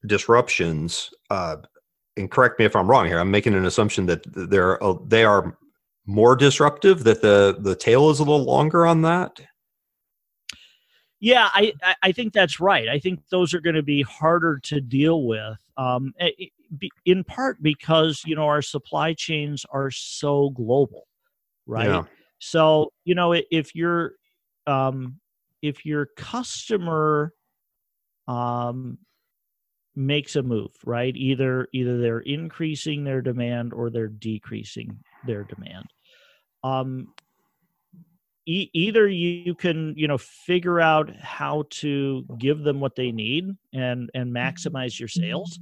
disruptions, 0.06 1.11
uh, 1.30 1.56
and 2.16 2.30
correct 2.30 2.58
me 2.58 2.64
if 2.64 2.75
I'm 2.75 2.88
wrong 2.88 3.06
here. 3.06 3.18
I'm 3.18 3.30
making 3.30 3.54
an 3.54 3.66
assumption 3.66 4.06
that 4.06 4.23
th- 4.35 4.49
they're 4.49 4.82
uh, 4.82 4.94
they 5.06 5.25
are 5.25 5.56
more 6.06 6.36
disruptive. 6.36 7.04
That 7.04 7.22
the 7.22 7.56
the 7.58 7.75
tail 7.76 8.10
is 8.10 8.18
a 8.20 8.22
little 8.25 8.44
longer 8.44 8.86
on 8.86 9.02
that. 9.02 9.40
Yeah, 11.20 11.48
I, 11.52 11.72
I- 12.02 12.12
think 12.12 12.32
that's 12.34 12.60
right. 12.60 12.88
I 12.88 12.98
think 12.98 13.20
those 13.30 13.54
are 13.54 13.60
going 13.60 13.75
to 13.76 13.82
be 13.82 14.02
harder 14.02 14.58
to 14.64 14.80
deal 14.80 15.25
with, 15.26 15.56
um, 15.76 16.12
i- 16.20 16.50
be- 16.78 16.90
in 17.06 17.25
part 17.25 17.62
because 17.62 18.22
you 18.26 18.36
know 18.36 18.44
our 18.46 18.62
supply 18.62 19.14
chains 19.14 19.64
are 19.70 19.90
so 19.90 20.50
global, 20.50 21.06
right? 21.66 21.86
Yeah. 21.88 22.04
So 22.38 22.92
you 23.04 23.14
know 23.14 23.32
if 23.32 23.75
your 23.75 24.12
um, 24.66 25.18
if 25.62 25.86
your 25.86 26.06
customer 26.16 27.32
um, 28.28 28.98
makes 29.94 30.36
a 30.36 30.42
move, 30.42 30.72
right? 30.84 31.16
Either 31.16 31.68
either 31.72 31.98
they're 31.98 32.20
increasing 32.20 33.04
their 33.04 33.22
demand 33.22 33.72
or 33.72 33.88
they're 33.90 34.08
decreasing 34.08 34.98
their 35.26 35.44
demand. 35.44 35.86
Um, 36.64 37.12
e- 38.46 38.70
either 38.72 39.08
you 39.08 39.54
can 39.54 39.94
you 39.96 40.08
know 40.08 40.18
figure 40.18 40.80
out 40.80 41.14
how 41.16 41.64
to 41.70 42.25
give 42.38 42.62
them 42.62 42.80
what 42.80 42.94
they 42.96 43.12
need 43.12 43.50
and 43.72 44.10
and 44.14 44.34
maximize 44.34 44.98
your 44.98 45.08
sales 45.08 45.58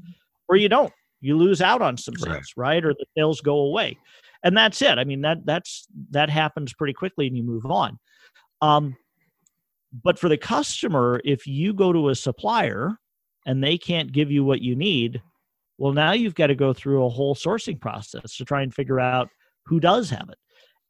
or 0.48 0.56
you 0.56 0.68
don't. 0.68 0.92
You 1.20 1.36
lose 1.38 1.62
out 1.62 1.80
on 1.80 1.96
some 1.96 2.14
Right. 2.14 2.34
sales 2.34 2.52
right, 2.56 2.84
or 2.84 2.92
the 2.92 3.06
sales 3.16 3.40
go 3.40 3.56
away. 3.60 3.96
And 4.42 4.54
that's 4.56 4.82
it. 4.82 4.98
I 4.98 5.04
mean 5.04 5.22
that 5.22 5.38
that's 5.46 5.86
that 6.10 6.28
happens 6.30 6.72
pretty 6.74 6.92
quickly 6.92 7.26
and 7.26 7.36
you 7.36 7.42
move 7.42 7.66
on. 7.66 7.98
Um 8.60 8.96
but 10.02 10.18
for 10.18 10.28
the 10.28 10.36
customer 10.36 11.20
if 11.24 11.46
you 11.46 11.72
go 11.72 11.92
to 11.92 12.08
a 12.08 12.14
supplier 12.14 12.98
and 13.46 13.62
they 13.62 13.78
can't 13.78 14.10
give 14.12 14.30
you 14.30 14.44
what 14.44 14.60
you 14.60 14.74
need 14.74 15.22
well 15.78 15.92
now 15.92 16.12
you've 16.12 16.34
got 16.34 16.48
to 16.48 16.54
go 16.54 16.72
through 16.72 17.04
a 17.04 17.08
whole 17.08 17.34
sourcing 17.34 17.80
process 17.80 18.36
to 18.36 18.44
try 18.44 18.62
and 18.62 18.74
figure 18.74 18.98
out 18.98 19.28
who 19.66 19.78
does 19.78 20.10
have 20.10 20.28
it 20.30 20.38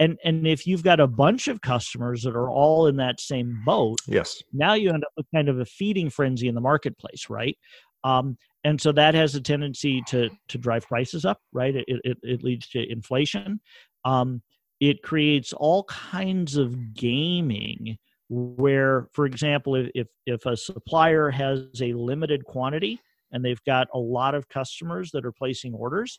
and 0.00 0.18
and 0.24 0.46
if 0.46 0.66
you've 0.66 0.82
got 0.82 1.00
a 1.00 1.06
bunch 1.06 1.48
of 1.48 1.60
customers 1.60 2.22
that 2.22 2.34
are 2.34 2.50
all 2.50 2.86
in 2.86 2.96
that 2.96 3.20
same 3.20 3.62
boat 3.64 3.98
Yes. 4.06 4.42
now 4.52 4.74
you 4.74 4.90
end 4.90 5.04
up 5.04 5.12
with 5.16 5.26
kind 5.34 5.48
of 5.48 5.60
a 5.60 5.64
feeding 5.64 6.10
frenzy 6.10 6.48
in 6.48 6.54
the 6.54 6.60
marketplace 6.60 7.28
right? 7.28 7.56
Um, 8.02 8.36
and 8.64 8.80
so 8.80 8.92
that 8.92 9.14
has 9.14 9.34
a 9.34 9.40
tendency 9.40 10.02
to 10.08 10.30
to 10.48 10.58
drive 10.58 10.86
prices 10.86 11.24
up 11.24 11.38
right? 11.52 11.74
It, 11.76 11.84
it, 11.88 12.18
it 12.22 12.42
leads 12.42 12.68
to 12.70 12.90
inflation. 12.90 13.60
Um, 14.04 14.42
it 14.80 15.02
creates 15.02 15.52
all 15.52 15.84
kinds 15.84 16.56
of 16.56 16.94
gaming 16.94 17.96
where 18.28 19.08
for 19.12 19.26
example 19.26 19.76
if, 19.76 19.90
if 19.94 20.08
if 20.26 20.46
a 20.46 20.56
supplier 20.56 21.30
has 21.30 21.60
a 21.80 21.92
limited 21.92 22.44
quantity 22.44 23.00
and 23.32 23.44
they've 23.44 23.62
got 23.64 23.86
a 23.94 23.98
lot 23.98 24.34
of 24.34 24.48
customers 24.48 25.10
that 25.12 25.24
are 25.24 25.32
placing 25.32 25.74
orders 25.74 26.18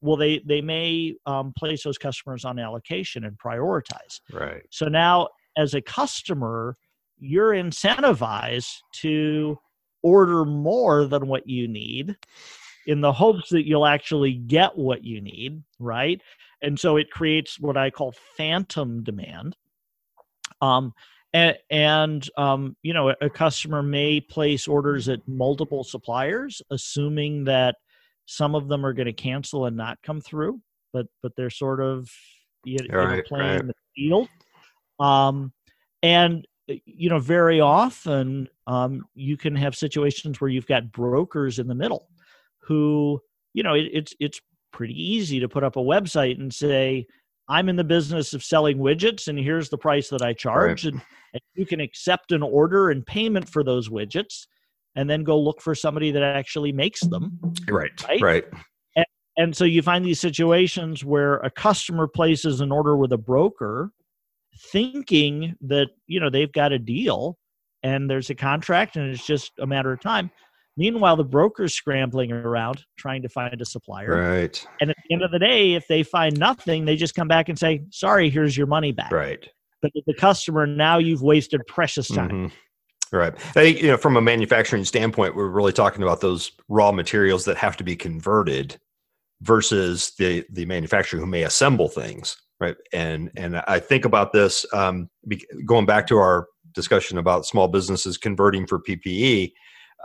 well 0.00 0.16
they 0.16 0.40
they 0.46 0.60
may 0.60 1.14
um, 1.26 1.52
place 1.56 1.82
those 1.82 1.98
customers 1.98 2.44
on 2.44 2.58
allocation 2.58 3.24
and 3.24 3.36
prioritize 3.38 4.20
Right. 4.32 4.62
so 4.70 4.86
now, 4.86 5.28
as 5.56 5.74
a 5.74 5.80
customer, 5.80 6.76
you're 7.18 7.52
incentivized 7.52 8.76
to 9.00 9.58
order 10.02 10.44
more 10.44 11.06
than 11.06 11.26
what 11.26 11.48
you 11.48 11.66
need 11.66 12.16
in 12.86 13.00
the 13.00 13.12
hopes 13.12 13.50
that 13.50 13.66
you'll 13.66 13.86
actually 13.86 14.32
get 14.32 14.76
what 14.76 15.04
you 15.04 15.20
need, 15.20 15.62
right? 15.78 16.20
And 16.62 16.78
so 16.78 16.96
it 16.96 17.10
creates 17.10 17.60
what 17.60 17.76
I 17.76 17.90
call 17.90 18.14
phantom 18.36 19.02
demand. 19.02 19.56
Um, 20.62 20.94
and, 21.32 21.56
and 21.70 22.30
um, 22.38 22.76
you 22.82 22.94
know, 22.94 23.10
a, 23.10 23.16
a 23.22 23.30
customer 23.30 23.82
may 23.82 24.20
place 24.20 24.66
orders 24.66 25.08
at 25.08 25.20
multiple 25.26 25.84
suppliers, 25.84 26.62
assuming 26.70 27.44
that 27.44 27.76
some 28.30 28.54
of 28.54 28.68
them 28.68 28.84
are 28.84 28.92
going 28.92 29.06
to 29.06 29.12
cancel 29.12 29.64
and 29.64 29.76
not 29.76 29.98
come 30.02 30.20
through, 30.20 30.60
but 30.92 31.06
but 31.22 31.32
they're 31.34 31.48
sort 31.48 31.80
of 31.80 32.10
you, 32.64 32.76
you 32.82 32.88
know, 32.88 33.22
playing 33.26 33.56
right. 33.56 33.66
the 33.66 33.74
field. 33.96 34.28
Um, 35.00 35.52
and 36.02 36.46
uh, 36.70 36.74
you 36.84 37.08
know, 37.08 37.18
very 37.18 37.60
often 37.60 38.46
um, 38.66 39.06
you 39.14 39.38
can 39.38 39.56
have 39.56 39.74
situations 39.74 40.40
where 40.40 40.50
you've 40.50 40.66
got 40.66 40.92
brokers 40.92 41.58
in 41.58 41.68
the 41.68 41.74
middle 41.74 42.06
who, 42.58 43.18
you 43.54 43.62
know, 43.62 43.72
it, 43.72 43.88
it's 43.94 44.14
it's 44.20 44.40
pretty 44.74 44.94
easy 44.94 45.40
to 45.40 45.48
put 45.48 45.64
up 45.64 45.76
a 45.76 45.80
website 45.80 46.38
and 46.38 46.52
say, 46.52 47.06
"I'm 47.48 47.70
in 47.70 47.76
the 47.76 47.84
business 47.84 48.34
of 48.34 48.44
selling 48.44 48.76
widgets, 48.76 49.28
and 49.28 49.38
here's 49.38 49.70
the 49.70 49.78
price 49.78 50.10
that 50.10 50.20
I 50.20 50.34
charge," 50.34 50.84
and, 50.84 51.00
and 51.32 51.40
you 51.54 51.64
can 51.64 51.80
accept 51.80 52.32
an 52.32 52.42
order 52.42 52.90
and 52.90 53.06
payment 53.06 53.48
for 53.48 53.64
those 53.64 53.88
widgets, 53.88 54.46
and 54.98 55.08
then 55.08 55.22
go 55.22 55.38
look 55.38 55.62
for 55.62 55.76
somebody 55.76 56.10
that 56.10 56.24
actually 56.24 56.72
makes 56.72 57.00
them. 57.02 57.38
Right. 57.68 57.92
Right? 58.08 58.20
Right. 58.20 58.44
And 59.36 59.56
so 59.56 59.64
you 59.64 59.80
find 59.82 60.04
these 60.04 60.18
situations 60.18 61.04
where 61.04 61.36
a 61.36 61.50
customer 61.50 62.08
places 62.08 62.60
an 62.60 62.72
order 62.72 62.96
with 62.96 63.12
a 63.12 63.16
broker 63.16 63.92
thinking 64.72 65.54
that, 65.60 65.90
you 66.08 66.18
know, 66.18 66.28
they've 66.28 66.50
got 66.50 66.72
a 66.72 66.78
deal 66.80 67.38
and 67.84 68.10
there's 68.10 68.30
a 68.30 68.34
contract 68.34 68.96
and 68.96 69.08
it's 69.08 69.24
just 69.24 69.52
a 69.60 69.66
matter 69.68 69.92
of 69.92 70.00
time. 70.00 70.32
Meanwhile, 70.76 71.14
the 71.14 71.24
broker's 71.24 71.74
scrambling 71.74 72.32
around 72.32 72.84
trying 72.98 73.22
to 73.22 73.28
find 73.28 73.60
a 73.62 73.64
supplier. 73.64 74.16
Right. 74.16 74.66
And 74.80 74.90
at 74.90 74.96
the 75.08 75.14
end 75.14 75.22
of 75.22 75.30
the 75.30 75.38
day, 75.38 75.74
if 75.74 75.86
they 75.86 76.02
find 76.02 76.36
nothing, 76.36 76.84
they 76.84 76.96
just 76.96 77.14
come 77.14 77.28
back 77.28 77.48
and 77.48 77.56
say, 77.56 77.82
sorry, 77.90 78.30
here's 78.30 78.56
your 78.56 78.66
money 78.66 78.90
back. 78.90 79.12
Right. 79.12 79.48
But 79.80 79.92
the 79.94 80.14
customer, 80.14 80.66
now 80.66 80.98
you've 80.98 81.22
wasted 81.22 81.60
precious 81.68 82.08
time. 82.08 82.48
Mhm. 82.48 82.52
Right. 83.12 83.34
I 83.34 83.52
think, 83.52 83.80
you 83.80 83.88
know, 83.88 83.96
from 83.96 84.16
a 84.16 84.20
manufacturing 84.20 84.84
standpoint, 84.84 85.34
we're 85.34 85.48
really 85.48 85.72
talking 85.72 86.02
about 86.02 86.20
those 86.20 86.52
raw 86.68 86.92
materials 86.92 87.44
that 87.46 87.56
have 87.56 87.76
to 87.78 87.84
be 87.84 87.96
converted 87.96 88.78
versus 89.40 90.12
the 90.18 90.44
the 90.50 90.66
manufacturer 90.66 91.20
who 91.20 91.26
may 91.26 91.44
assemble 91.44 91.88
things. 91.88 92.36
Right. 92.60 92.76
And 92.92 93.30
and 93.36 93.58
I 93.68 93.78
think 93.78 94.04
about 94.04 94.32
this 94.32 94.66
um, 94.74 95.08
going 95.64 95.86
back 95.86 96.06
to 96.08 96.18
our 96.18 96.48
discussion 96.72 97.18
about 97.18 97.46
small 97.46 97.68
businesses 97.68 98.18
converting 98.18 98.66
for 98.66 98.80
PPE. 98.80 99.52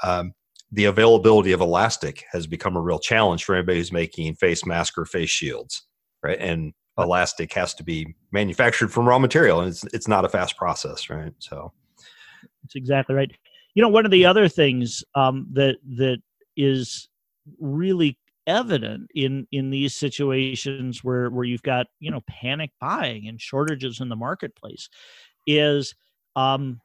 Um, 0.03 0.33
the 0.71 0.85
availability 0.85 1.51
of 1.51 1.61
elastic 1.61 2.23
has 2.31 2.47
become 2.47 2.75
a 2.75 2.81
real 2.81 2.99
challenge 2.99 3.43
for 3.43 3.53
anybody 3.53 3.79
who's 3.79 3.91
making 3.91 4.33
face 4.35 4.65
mask 4.65 4.97
or 4.97 5.05
face 5.05 5.29
shields. 5.29 5.83
Right. 6.23 6.37
And 6.39 6.73
elastic 6.97 7.51
has 7.53 7.73
to 7.75 7.83
be 7.83 8.15
manufactured 8.31 8.93
from 8.93 9.09
raw 9.09 9.19
material, 9.19 9.59
and 9.59 9.69
it's 9.69 9.83
it's 9.93 10.07
not 10.07 10.25
a 10.25 10.29
fast 10.29 10.55
process. 10.55 11.09
Right. 11.09 11.33
So. 11.39 11.73
That's 12.63 12.75
exactly 12.75 13.15
right. 13.15 13.31
You 13.75 13.81
know, 13.81 13.89
one 13.89 14.05
of 14.05 14.11
the 14.11 14.25
other 14.25 14.47
things 14.47 15.03
um, 15.15 15.47
that 15.53 15.77
that 15.97 16.21
is 16.55 17.09
really 17.59 18.17
evident 18.45 19.09
in 19.15 19.47
in 19.51 19.69
these 19.69 19.95
situations 19.95 21.03
where 21.03 21.29
where 21.29 21.45
you've 21.45 21.63
got 21.63 21.87
you 21.99 22.11
know 22.11 22.21
panic 22.27 22.71
buying 22.79 23.27
and 23.27 23.39
shortages 23.39 24.01
in 24.01 24.09
the 24.09 24.15
marketplace 24.15 24.89
is 25.47 25.93
um, 26.35 26.79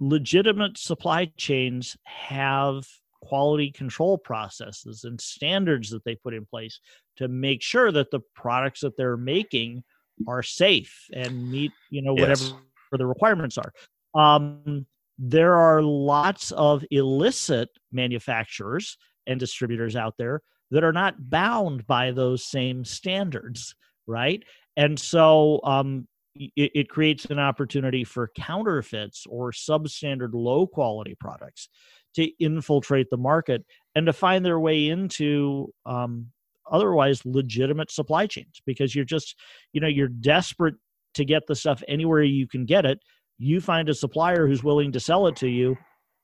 legitimate 0.00 0.76
supply 0.78 1.26
chains 1.36 1.96
have 2.04 2.86
quality 3.22 3.70
control 3.70 4.18
processes 4.18 5.04
and 5.04 5.20
standards 5.20 5.90
that 5.90 6.04
they 6.04 6.14
put 6.14 6.34
in 6.34 6.44
place 6.46 6.80
to 7.16 7.28
make 7.28 7.62
sure 7.62 7.90
that 7.90 8.10
the 8.10 8.20
products 8.34 8.80
that 8.80 8.96
they're 8.96 9.16
making 9.16 9.82
are 10.28 10.42
safe 10.42 11.06
and 11.14 11.50
meet 11.50 11.72
you 11.90 12.02
know 12.02 12.14
whatever 12.14 12.44
Yes. 12.44 12.54
the 12.92 13.06
requirements 13.06 13.58
are 13.58 13.72
um, 14.14 14.86
there 15.18 15.54
are 15.54 15.82
lots 15.82 16.52
of 16.52 16.84
illicit 16.90 17.68
manufacturers 17.92 18.98
and 19.26 19.40
distributors 19.40 19.96
out 19.96 20.14
there 20.18 20.42
that 20.70 20.84
are 20.84 20.92
not 20.92 21.30
bound 21.30 21.86
by 21.86 22.10
those 22.10 22.44
same 22.44 22.84
standards, 22.84 23.74
right? 24.06 24.42
And 24.76 24.98
so 24.98 25.60
um, 25.64 26.06
it, 26.34 26.70
it 26.74 26.88
creates 26.88 27.24
an 27.26 27.38
opportunity 27.38 28.04
for 28.04 28.30
counterfeits 28.36 29.24
or 29.28 29.52
substandard 29.52 30.30
low 30.32 30.66
quality 30.66 31.16
products 31.18 31.68
to 32.14 32.30
infiltrate 32.42 33.08
the 33.10 33.16
market 33.16 33.64
and 33.94 34.06
to 34.06 34.12
find 34.12 34.44
their 34.44 34.60
way 34.60 34.88
into 34.88 35.72
um, 35.86 36.26
otherwise 36.70 37.24
legitimate 37.24 37.90
supply 37.90 38.26
chains 38.26 38.60
because 38.66 38.94
you're 38.94 39.04
just, 39.04 39.36
you 39.72 39.80
know, 39.80 39.88
you're 39.88 40.08
desperate 40.08 40.74
to 41.14 41.24
get 41.24 41.46
the 41.46 41.54
stuff 41.54 41.82
anywhere 41.88 42.22
you 42.22 42.46
can 42.46 42.64
get 42.66 42.84
it 42.84 43.00
you 43.38 43.60
find 43.60 43.88
a 43.88 43.94
supplier 43.94 44.46
who's 44.46 44.64
willing 44.64 44.92
to 44.92 45.00
sell 45.00 45.26
it 45.26 45.36
to 45.36 45.48
you 45.48 45.76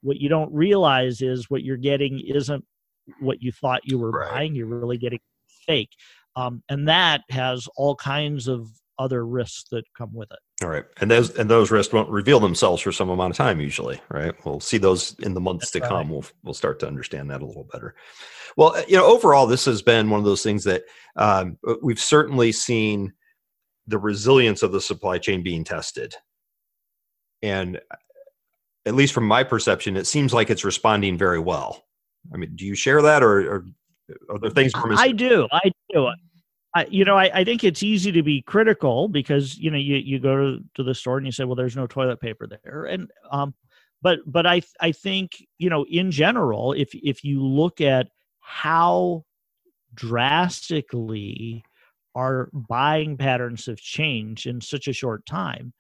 what 0.03 0.19
you 0.19 0.29
don't 0.29 0.53
realize 0.53 1.23
is 1.23 1.49
what 1.51 1.63
you're 1.63 1.77
getting 1.77 2.21
isn't 2.21 2.65
what 3.21 3.43
you 3.43 3.53
thought 3.53 3.81
you 3.85 3.99
were 3.99 4.11
Right. 4.11 4.31
buying 4.31 4.55
you're 4.55 4.67
really 4.67 4.99
getting 4.99 5.21
fake 5.67 5.91
um, 6.37 6.63
and 6.69 6.89
that 6.89 7.23
has 7.31 7.69
all 7.77 7.95
kinds 7.95 8.49
of 8.49 8.69
other 8.99 9.27
risks 9.27 9.65
that 9.71 9.85
come 9.97 10.15
with 10.15 10.31
it. 10.31 10.65
All 10.65 10.71
right, 10.71 10.85
and 11.01 11.11
those 11.11 11.31
and 11.37 11.51
those 11.51 11.71
risks 11.71 11.93
won't 11.93 12.09
reveal 12.09 12.39
themselves 12.39 12.81
for 12.83 12.93
some 12.93 13.11
amount 13.11 13.33
of 13.33 13.37
time 13.37 13.61
usually, 13.61 14.01
right? 14.11 14.33
We'll 14.47 14.61
see 14.61 14.79
those 14.79 15.19
in 15.21 15.35
the 15.35 15.41
months 15.41 15.71
That's 15.71 15.73
to 15.73 15.81
right. 15.81 15.89
come. 15.89 16.09
We'll 16.11 16.25
we'll 16.45 16.55
start 16.55 16.79
to 16.81 16.87
understand 16.87 17.31
that 17.31 17.43
a 17.43 17.47
little 17.47 17.67
better. 17.73 17.95
Well, 18.57 18.77
uh, 18.77 18.83
you 18.87 18.97
know, 18.97 19.07
overall, 19.07 19.47
this 19.47 19.65
has 19.65 19.83
been 19.83 20.09
one 20.09 20.21
of 20.21 20.25
those 20.25 20.43
things 20.43 20.63
that 20.65 20.85
um, 21.17 21.59
we've 21.83 22.01
certainly 22.01 22.53
seen 22.53 23.13
the 23.89 23.99
resilience 23.99 24.63
of 24.63 24.71
the 24.73 24.81
supply 24.81 25.19
chain 25.19 25.43
being 25.43 25.65
tested, 25.65 26.15
and 27.43 27.81
at 28.87 28.95
least 28.95 29.13
from 29.13 29.27
my 29.27 29.45
perception, 29.45 29.97
it 29.97 30.07
seems 30.07 30.33
like 30.33 30.51
it's 30.51 30.65
responding 30.65 31.17
very 31.17 31.39
well. 31.39 31.85
I 32.33 32.37
mean, 32.37 32.55
do 32.55 32.65
you 32.65 32.75
share 32.75 33.03
that, 33.03 33.23
or, 33.23 33.41
or 33.41 33.67
are 34.29 34.39
there 34.39 34.51
things 34.51 34.73
I 34.75 35.13
do. 35.13 35.49
I 35.53 35.73
do. 35.93 36.09
I, 36.75 36.87
you 36.87 37.05
know, 37.05 37.17
I, 37.17 37.31
I 37.35 37.45
think 37.45 37.65
it's 37.65 37.83
easy 37.83 38.13
to 38.13 38.23
be 38.23 38.43
critical 38.43 39.09
because 39.09 39.59
you 39.59 39.71
know 39.71 39.77
you, 39.77 39.97
you 39.97 40.19
go 40.19 40.37
to, 40.37 40.65
to 40.75 40.83
the 40.83 40.95
store 40.95 41.19
and 41.19 41.27
you 41.27 41.33
say, 41.33 41.45
well, 41.45 41.55
there's 41.55 41.77
no 41.77 41.87
toilet 41.87 42.21
paper 42.21 42.47
there, 42.47 42.85
and 42.87 43.11
um, 43.31 43.55
but 44.01 44.21
but 44.27 44.47
I 44.47 44.63
I 44.81 44.93
think 44.93 45.47
you 45.59 45.69
know 45.69 45.85
in 45.85 46.11
general, 46.11 46.73
if 46.73 46.95
if 46.95 47.25
you 47.25 47.45
look 47.45 47.81
at 47.81 48.09
how 48.41 49.25
drastically 49.95 51.65
our 52.15 52.49
buying 52.53 53.17
patterns 53.17 53.67
have 53.67 53.79
changed 53.79 54.47
in 54.47 54.61
such 54.61 54.89
a 54.89 54.93
short 54.93 55.27
time, 55.27 55.75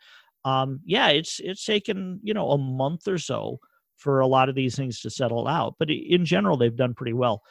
um, 0.44 0.80
yeah, 0.84 1.08
it's 1.08 1.40
it's 1.40 1.64
taken 1.64 2.20
you 2.22 2.34
know 2.34 2.50
a 2.50 2.58
month 2.58 3.06
or 3.08 3.18
so 3.18 3.58
for 3.96 4.20
a 4.20 4.26
lot 4.26 4.48
of 4.48 4.54
these 4.54 4.74
things 4.74 5.00
to 5.00 5.10
settle 5.10 5.46
out, 5.46 5.76
but 5.78 5.88
in 5.88 6.24
general, 6.24 6.56
they've 6.56 6.74
done 6.74 6.94
pretty 6.94 7.12
well. 7.12 7.42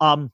Um, 0.00 0.32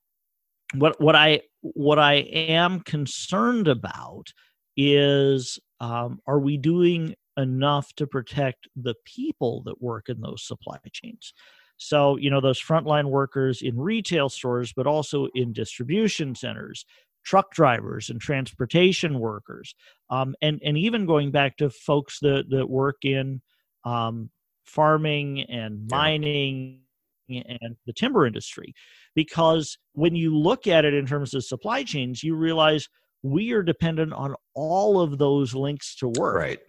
what 0.74 1.00
what 1.00 1.14
I 1.14 1.42
what 1.60 1.98
I 1.98 2.14
am 2.14 2.80
concerned 2.80 3.68
about 3.68 4.32
is 4.76 5.58
um, 5.80 6.20
are 6.26 6.38
we 6.38 6.56
doing 6.56 7.14
enough 7.36 7.92
to 7.96 8.06
protect 8.06 8.68
the 8.74 8.94
people 9.04 9.62
that 9.64 9.82
work 9.82 10.08
in 10.08 10.20
those 10.20 10.46
supply 10.46 10.78
chains? 10.90 11.34
So 11.76 12.16
you 12.16 12.30
know 12.30 12.40
those 12.40 12.60
frontline 12.60 13.10
workers 13.10 13.60
in 13.60 13.78
retail 13.78 14.28
stores, 14.28 14.72
but 14.74 14.86
also 14.86 15.28
in 15.34 15.52
distribution 15.52 16.34
centers, 16.34 16.86
truck 17.26 17.50
drivers 17.52 18.08
and 18.08 18.20
transportation 18.20 19.18
workers, 19.18 19.74
um, 20.08 20.34
and 20.40 20.60
and 20.64 20.78
even 20.78 21.04
going 21.04 21.30
back 21.30 21.56
to 21.58 21.68
folks 21.68 22.20
that 22.20 22.48
that 22.50 22.70
work 22.70 22.96
in 23.02 23.42
um, 23.84 24.30
farming 24.64 25.42
and 25.42 25.80
Yeah. 25.90 25.96
mining 25.96 26.80
and 27.28 27.76
the 27.86 27.92
timber 27.92 28.24
industry 28.24 28.72
because 29.16 29.78
when 29.94 30.14
you 30.14 30.36
look 30.36 30.68
at 30.68 30.84
it 30.84 30.94
in 30.94 31.04
terms 31.06 31.34
of 31.34 31.44
supply 31.44 31.82
chains 31.82 32.22
you 32.22 32.36
realize 32.36 32.88
we 33.24 33.50
are 33.50 33.64
dependent 33.64 34.12
on 34.12 34.36
all 34.54 35.00
of 35.00 35.18
those 35.18 35.52
links 35.52 35.96
to 35.96 36.06
work 36.20 36.36
Right. 36.36 36.60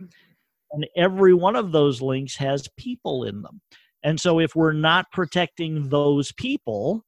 and 0.72 0.88
every 0.96 1.36
one 1.36 1.56
of 1.56 1.72
those 1.72 2.02
links 2.02 2.36
has 2.38 2.68
people 2.76 3.24
in 3.24 3.44
them 3.44 3.62
and 4.02 4.20
so 4.20 4.40
if 4.40 4.56
we're 4.56 4.74
not 4.74 5.06
protecting 5.12 5.90
those 5.90 6.32
people 6.32 7.06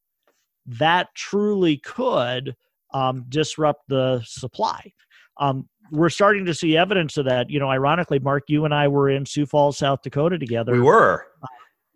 that 0.68 1.08
truly 1.16 1.78
could 1.78 2.56
um, 2.94 3.26
disrupt 3.30 3.84
the 3.88 4.22
supply 4.26 4.92
um, 5.40 5.68
we're 5.92 6.10
starting 6.10 6.46
to 6.46 6.54
see 6.54 6.78
evidence 6.78 7.18
of 7.18 7.26
that 7.26 7.50
you 7.50 7.60
know 7.60 7.70
ironically 7.70 8.20
mark 8.20 8.44
you 8.48 8.66
and 8.66 8.74
i 8.74 8.88
were 8.88 9.10
in 9.10 9.26
sioux 9.26 9.46
falls 9.46 9.78
south 9.78 10.02
dakota 10.04 10.38
together 10.38 10.74
We 10.74 10.82
were. 10.82 11.26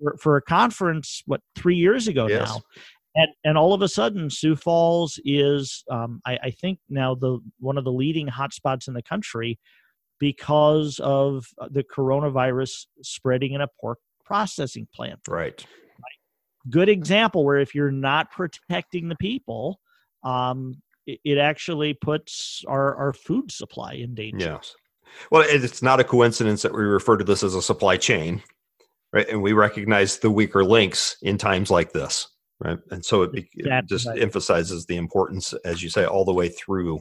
for, 0.01 0.17
for 0.17 0.37
a 0.37 0.41
conference 0.41 1.23
what 1.25 1.41
three 1.55 1.75
years 1.75 2.07
ago 2.07 2.27
Yes. 2.27 2.47
now 2.49 2.61
and 3.15 3.27
and 3.43 3.57
all 3.57 3.73
of 3.73 3.81
a 3.81 3.87
sudden 3.87 4.29
sioux 4.29 4.55
falls 4.55 5.19
is 5.25 5.83
um, 5.91 6.21
I, 6.25 6.37
I 6.43 6.51
think 6.51 6.79
now 6.89 7.15
the 7.15 7.39
one 7.59 7.77
of 7.77 7.83
the 7.83 7.91
leading 7.91 8.27
hotspots 8.27 8.87
in 8.87 8.93
the 8.93 9.03
country 9.03 9.59
because 10.19 10.99
of 11.03 11.45
the 11.69 11.83
coronavirus 11.83 12.85
spreading 13.01 13.53
in 13.53 13.61
a 13.61 13.67
pork 13.79 13.99
processing 14.25 14.87
plant 14.95 15.19
Right. 15.27 15.63
good 16.69 16.89
example 16.89 17.43
where 17.45 17.57
if 17.59 17.75
you're 17.75 17.91
not 17.91 18.31
protecting 18.31 19.09
the 19.09 19.15
people 19.17 19.79
um, 20.23 20.81
it, 21.05 21.19
it 21.23 21.37
actually 21.37 21.93
puts 21.93 22.63
our, 22.67 22.95
our 22.95 23.13
food 23.13 23.51
supply 23.51 23.93
in 23.93 24.15
danger 24.15 24.45
Yes. 24.45 24.75
Well, 25.29 25.43
it's 25.45 25.83
not 25.83 25.99
a 25.99 26.03
coincidence 26.03 26.63
that 26.63 26.73
we 26.73 26.81
refer 26.83 27.17
to 27.17 27.23
this 27.23 27.43
as 27.43 27.53
a 27.53 27.61
supply 27.61 27.97
chain, 27.97 28.41
right? 29.11 29.27
And 29.29 29.43
we 29.43 29.53
recognize 29.53 30.17
the 30.17 30.31
weaker 30.31 30.63
links 30.63 31.17
in 31.21 31.37
times 31.37 31.69
like 31.69 31.93
this, 31.93 32.27
right? 32.59 32.79
And 32.89 33.05
so 33.05 33.21
it, 33.21 33.31
be- 33.31 33.49
it 33.53 33.85
just 33.85 34.07
right. 34.07 34.19
emphasizes 34.19 34.87
the 34.87 34.97
importance, 34.97 35.53
as 35.65 35.83
you 35.83 35.89
say, 35.89 36.05
all 36.05 36.25
the 36.25 36.33
way 36.33 36.49
through 36.49 36.99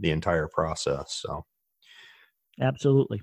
the 0.00 0.10
entire 0.10 0.48
process. 0.48 1.20
So, 1.22 1.44
absolutely 2.60 3.20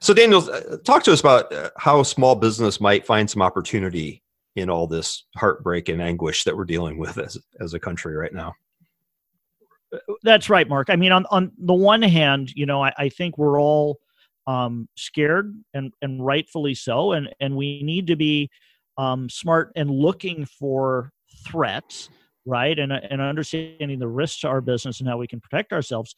so 0.00 0.14
Daniel, 0.14 0.48
uh, 0.50 0.78
talk 0.84 1.02
to 1.04 1.12
us 1.12 1.20
about 1.20 1.52
uh, 1.52 1.70
how 1.76 2.02
small 2.02 2.34
business 2.34 2.80
might 2.80 3.06
find 3.06 3.28
some 3.28 3.42
opportunity 3.42 4.22
in 4.56 4.70
all 4.70 4.86
this 4.86 5.24
heartbreak 5.36 5.88
and 5.88 6.00
anguish 6.00 6.44
that 6.44 6.56
we're 6.56 6.64
dealing 6.64 6.98
with 6.98 7.18
as 7.18 7.38
as 7.60 7.74
a 7.74 7.80
country 7.80 8.16
right 8.16 8.32
now. 8.32 8.54
That's 10.22 10.50
right, 10.50 10.68
Mark. 10.68 10.90
I 10.90 10.96
mean, 10.96 11.12
on 11.12 11.26
on 11.30 11.52
the 11.58 11.74
one 11.74 12.02
hand, 12.02 12.52
you 12.54 12.66
know, 12.66 12.82
I, 12.82 12.92
I 12.96 13.08
think 13.08 13.38
we're 13.38 13.60
all 13.60 13.98
um, 14.46 14.88
scared 14.96 15.54
and 15.72 15.92
and 16.02 16.24
rightfully 16.24 16.74
so, 16.74 17.12
and 17.12 17.34
and 17.40 17.56
we 17.56 17.82
need 17.82 18.06
to 18.08 18.16
be 18.16 18.50
um, 18.98 19.28
smart 19.28 19.72
and 19.76 19.90
looking 19.90 20.46
for 20.46 21.10
threats, 21.46 22.10
right, 22.44 22.78
and 22.78 22.92
and 22.92 23.20
understanding 23.20 23.98
the 23.98 24.08
risks 24.08 24.40
to 24.40 24.48
our 24.48 24.60
business 24.60 25.00
and 25.00 25.08
how 25.08 25.18
we 25.18 25.26
can 25.26 25.40
protect 25.40 25.72
ourselves. 25.72 26.14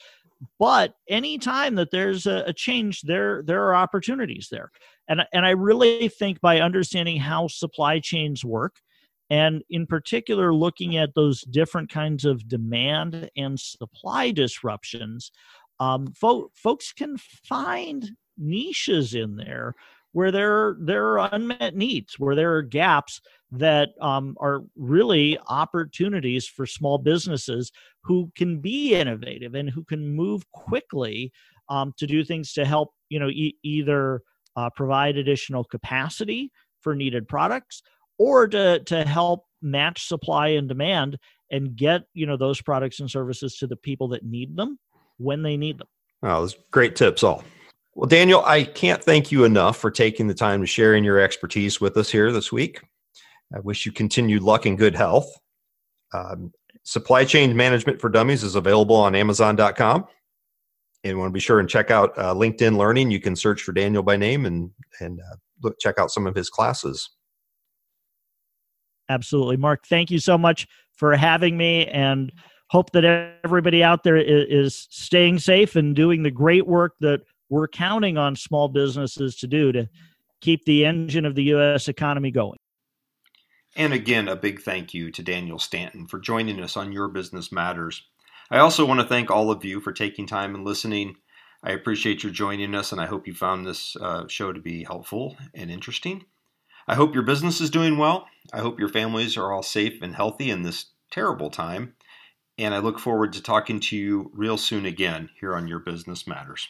But 0.59 0.94
anytime 1.09 1.77
that 1.77 1.90
there's 1.90 2.27
a, 2.27 2.44
a 2.46 2.53
change, 2.53 3.03
there 3.03 3.42
there 3.42 3.64
are 3.64 3.75
opportunities 3.75 4.49
there, 4.51 4.70
and 5.09 5.22
and 5.33 5.46
I 5.46 5.51
really 5.51 6.09
think 6.09 6.40
by 6.40 6.61
understanding 6.61 7.18
how 7.18 7.49
supply 7.49 8.01
chains 8.01 8.44
work 8.44 8.77
and 9.31 9.62
in 9.70 9.87
particular 9.87 10.55
looking 10.55 10.96
at 10.96 11.14
those 11.14 11.42
different 11.42 11.90
kinds 11.90 12.25
of 12.25 12.49
demand 12.49 13.29
and 13.37 13.59
supply 13.59 14.31
disruptions 14.31 15.33
um, 15.81 16.12
fo- 16.12 16.51
folks 16.55 16.92
can 16.92 17.16
find 17.18 18.12
niches 18.38 19.14
in 19.14 19.37
there 19.37 19.75
where 20.16 20.33
there 20.33 20.76
there 20.81 21.18
are 21.18 21.29
unmet 21.33 21.76
needs 21.76 22.18
where 22.18 22.35
there 22.35 22.55
are 22.55 22.62
gaps 22.62 23.20
that 23.50 23.90
um, 24.00 24.35
are 24.40 24.62
really 24.74 25.38
opportunities 25.48 26.46
for 26.46 26.64
small 26.64 26.96
businesses 26.96 27.70
who 28.02 28.33
can 28.35 28.59
be 28.59 28.94
innovative 28.94 29.55
and 29.55 29.68
who 29.68 29.85
can 29.85 30.16
move 30.16 30.50
quickly 30.52 31.31
um, 31.68 31.92
to 31.98 32.07
do 32.07 32.24
things 32.24 32.55
to 32.55 32.64
help 32.64 32.94
you 33.11 33.20
know 33.20 33.29
e- 33.29 33.59
either 33.62 34.22
uh, 34.57 34.70
provide 34.70 35.18
additional 35.18 35.64
capacity 35.64 36.50
for 36.81 36.94
needed 36.94 37.29
products 37.29 37.83
or 38.16 38.48
to 38.48 38.79
to 38.85 39.05
help 39.05 39.44
match 39.61 40.09
supply 40.09 40.48
and 40.48 40.66
demand 40.66 41.18
and 41.50 41.76
get 41.76 42.05
you 42.14 42.24
know 42.24 42.38
those 42.38 42.62
products 42.62 43.00
and 43.00 43.11
services 43.11 43.59
to 43.59 43.66
the 43.66 43.76
people 43.76 44.09
that 44.09 44.24
need 44.24 44.57
them 44.57 44.79
when 45.18 45.42
they 45.42 45.59
need 45.59 45.76
them 45.76 45.88
Wow, 46.22 46.40
those 46.40 46.57
great 46.70 46.96
tips 46.96 47.22
all. 47.22 47.44
Well, 47.97 48.07
Daniel, 48.07 48.45
I 48.45 48.65
can't 48.65 49.03
thank 49.03 49.33
you 49.33 49.45
enough 49.45 49.79
for 49.79 49.91
taking 49.91 50.27
the 50.27 50.35
time 50.35 50.61
to 50.61 50.67
sharing 50.67 51.03
your 51.03 51.19
expertise 51.19 51.81
with 51.81 51.97
us 51.97 52.11
here 52.11 52.31
this 52.31 52.53
week. 52.53 52.83
I 53.55 53.61
wish 53.61 53.87
you 53.87 53.93
continued 53.93 54.43
luck 54.43 54.67
and 54.67 54.77
good 54.77 54.95
health. 54.95 55.35
Um, 56.13 56.53
Supply 56.83 57.25
Chain 57.25 57.57
Management 57.57 57.99
for 57.99 58.11
Dummies 58.11 58.43
is 58.43 58.55
available 58.55 58.97
on 58.97 59.15
Amazon.com. 59.15 60.05
And 61.05 61.19
want 61.19 61.31
to 61.31 61.33
be 61.33 61.41
sure 61.41 61.59
and 61.59 61.71
check 61.71 61.91
out 61.91 62.13
uh, 62.19 62.35
LinkedIn 62.35 62.77
Learning. 62.77 63.11
You 63.11 63.19
can 63.19 63.35
search 63.35 63.63
for 63.63 63.73
Daniel 63.73 64.03
by 64.03 64.17
name 64.17 64.45
and 64.45 64.71
and 65.01 65.19
uh, 65.19 65.37
look 65.63 65.77
check 65.81 65.99
out 65.99 66.11
some 66.11 66.27
of 66.27 66.35
his 66.35 66.51
classes. 66.51 67.09
absolutely 69.09 69.57
mark 69.57 69.87
thank 69.87 70.11
you 70.11 70.19
so 70.19 70.37
much 70.37 70.67
for 70.93 71.17
having 71.17 71.57
me 71.57 71.87
and 71.87 72.31
hope 72.69 72.91
that 72.91 73.05
everybody 73.45 73.83
out 73.83 74.03
there 74.03 74.17
is 74.17 74.87
staying 74.91 75.39
safe 75.39 75.77
and 75.77 75.97
doing 75.97 76.25
the 76.25 76.31
great 76.31 76.67
work 76.67 76.95
that 77.01 77.21
we're 77.49 77.69
counting 77.69 78.19
on 78.19 78.37
small 78.37 78.69
businesses 78.69 79.37
to 79.37 79.47
do 79.47 79.73
to 79.73 79.89
keep 80.41 80.65
the 80.65 80.85
engine 80.85 81.25
of 81.25 81.35
the 81.35 81.45
us 81.45 81.89
economy 81.89 82.31
going 82.31 82.59
And 83.77 83.93
again, 83.93 84.29
a 84.29 84.37
big 84.37 84.61
thank 84.61 84.95
you 84.95 85.11
to 85.11 85.23
Daniel 85.23 85.59
Stanton 85.59 86.07
for 86.07 86.19
joining 86.19 86.61
us 86.61 86.77
on 86.77 86.93
Your 86.93 87.09
Business 87.09 87.53
Matters. 87.53 88.03
I 88.51 88.59
also 88.59 88.87
want 88.87 89.01
to 89.01 89.07
thank 89.07 89.31
all 89.31 89.51
of 89.51 89.65
you 89.65 89.81
for 89.81 89.93
taking 89.93 90.27
time 90.27 90.55
and 90.55 90.65
listening. 90.65 91.17
I 91.63 91.73
appreciate 91.73 92.23
your 92.23 92.33
joining 92.33 92.75
us, 92.75 92.93
and 92.93 93.01
I 93.01 93.07
hope 93.07 93.27
you 93.27 93.35
found 93.35 93.67
this 93.67 93.97
uh, 93.97 94.29
show 94.29 94.53
to 94.53 94.61
be 94.61 94.85
helpful 94.85 95.37
and 95.53 95.71
interesting. 95.71 96.25
I 96.87 96.95
hope 96.95 97.15
your 97.15 97.25
business 97.25 97.61
is 97.61 97.71
doing 97.71 97.99
well. 97.99 98.29
I 98.53 98.61
hope 98.61 98.79
your 98.79 98.89
families 98.89 99.37
are 99.37 99.53
all 99.53 99.65
safe 99.65 100.01
and 100.01 100.15
healthy 100.15 100.51
in 100.51 100.63
this 100.63 100.87
terrible 101.11 101.51
time. 101.51 101.95
And 102.57 102.73
I 102.73 102.79
look 102.79 102.99
forward 102.99 103.33
to 103.33 103.43
talking 103.43 103.81
to 103.81 103.97
you 103.97 104.31
real 104.33 104.57
soon 104.57 104.87
again 104.87 105.31
here 105.41 105.55
on 105.55 105.67
Your 105.67 105.81
Business 105.81 106.27
Matters. 106.27 106.69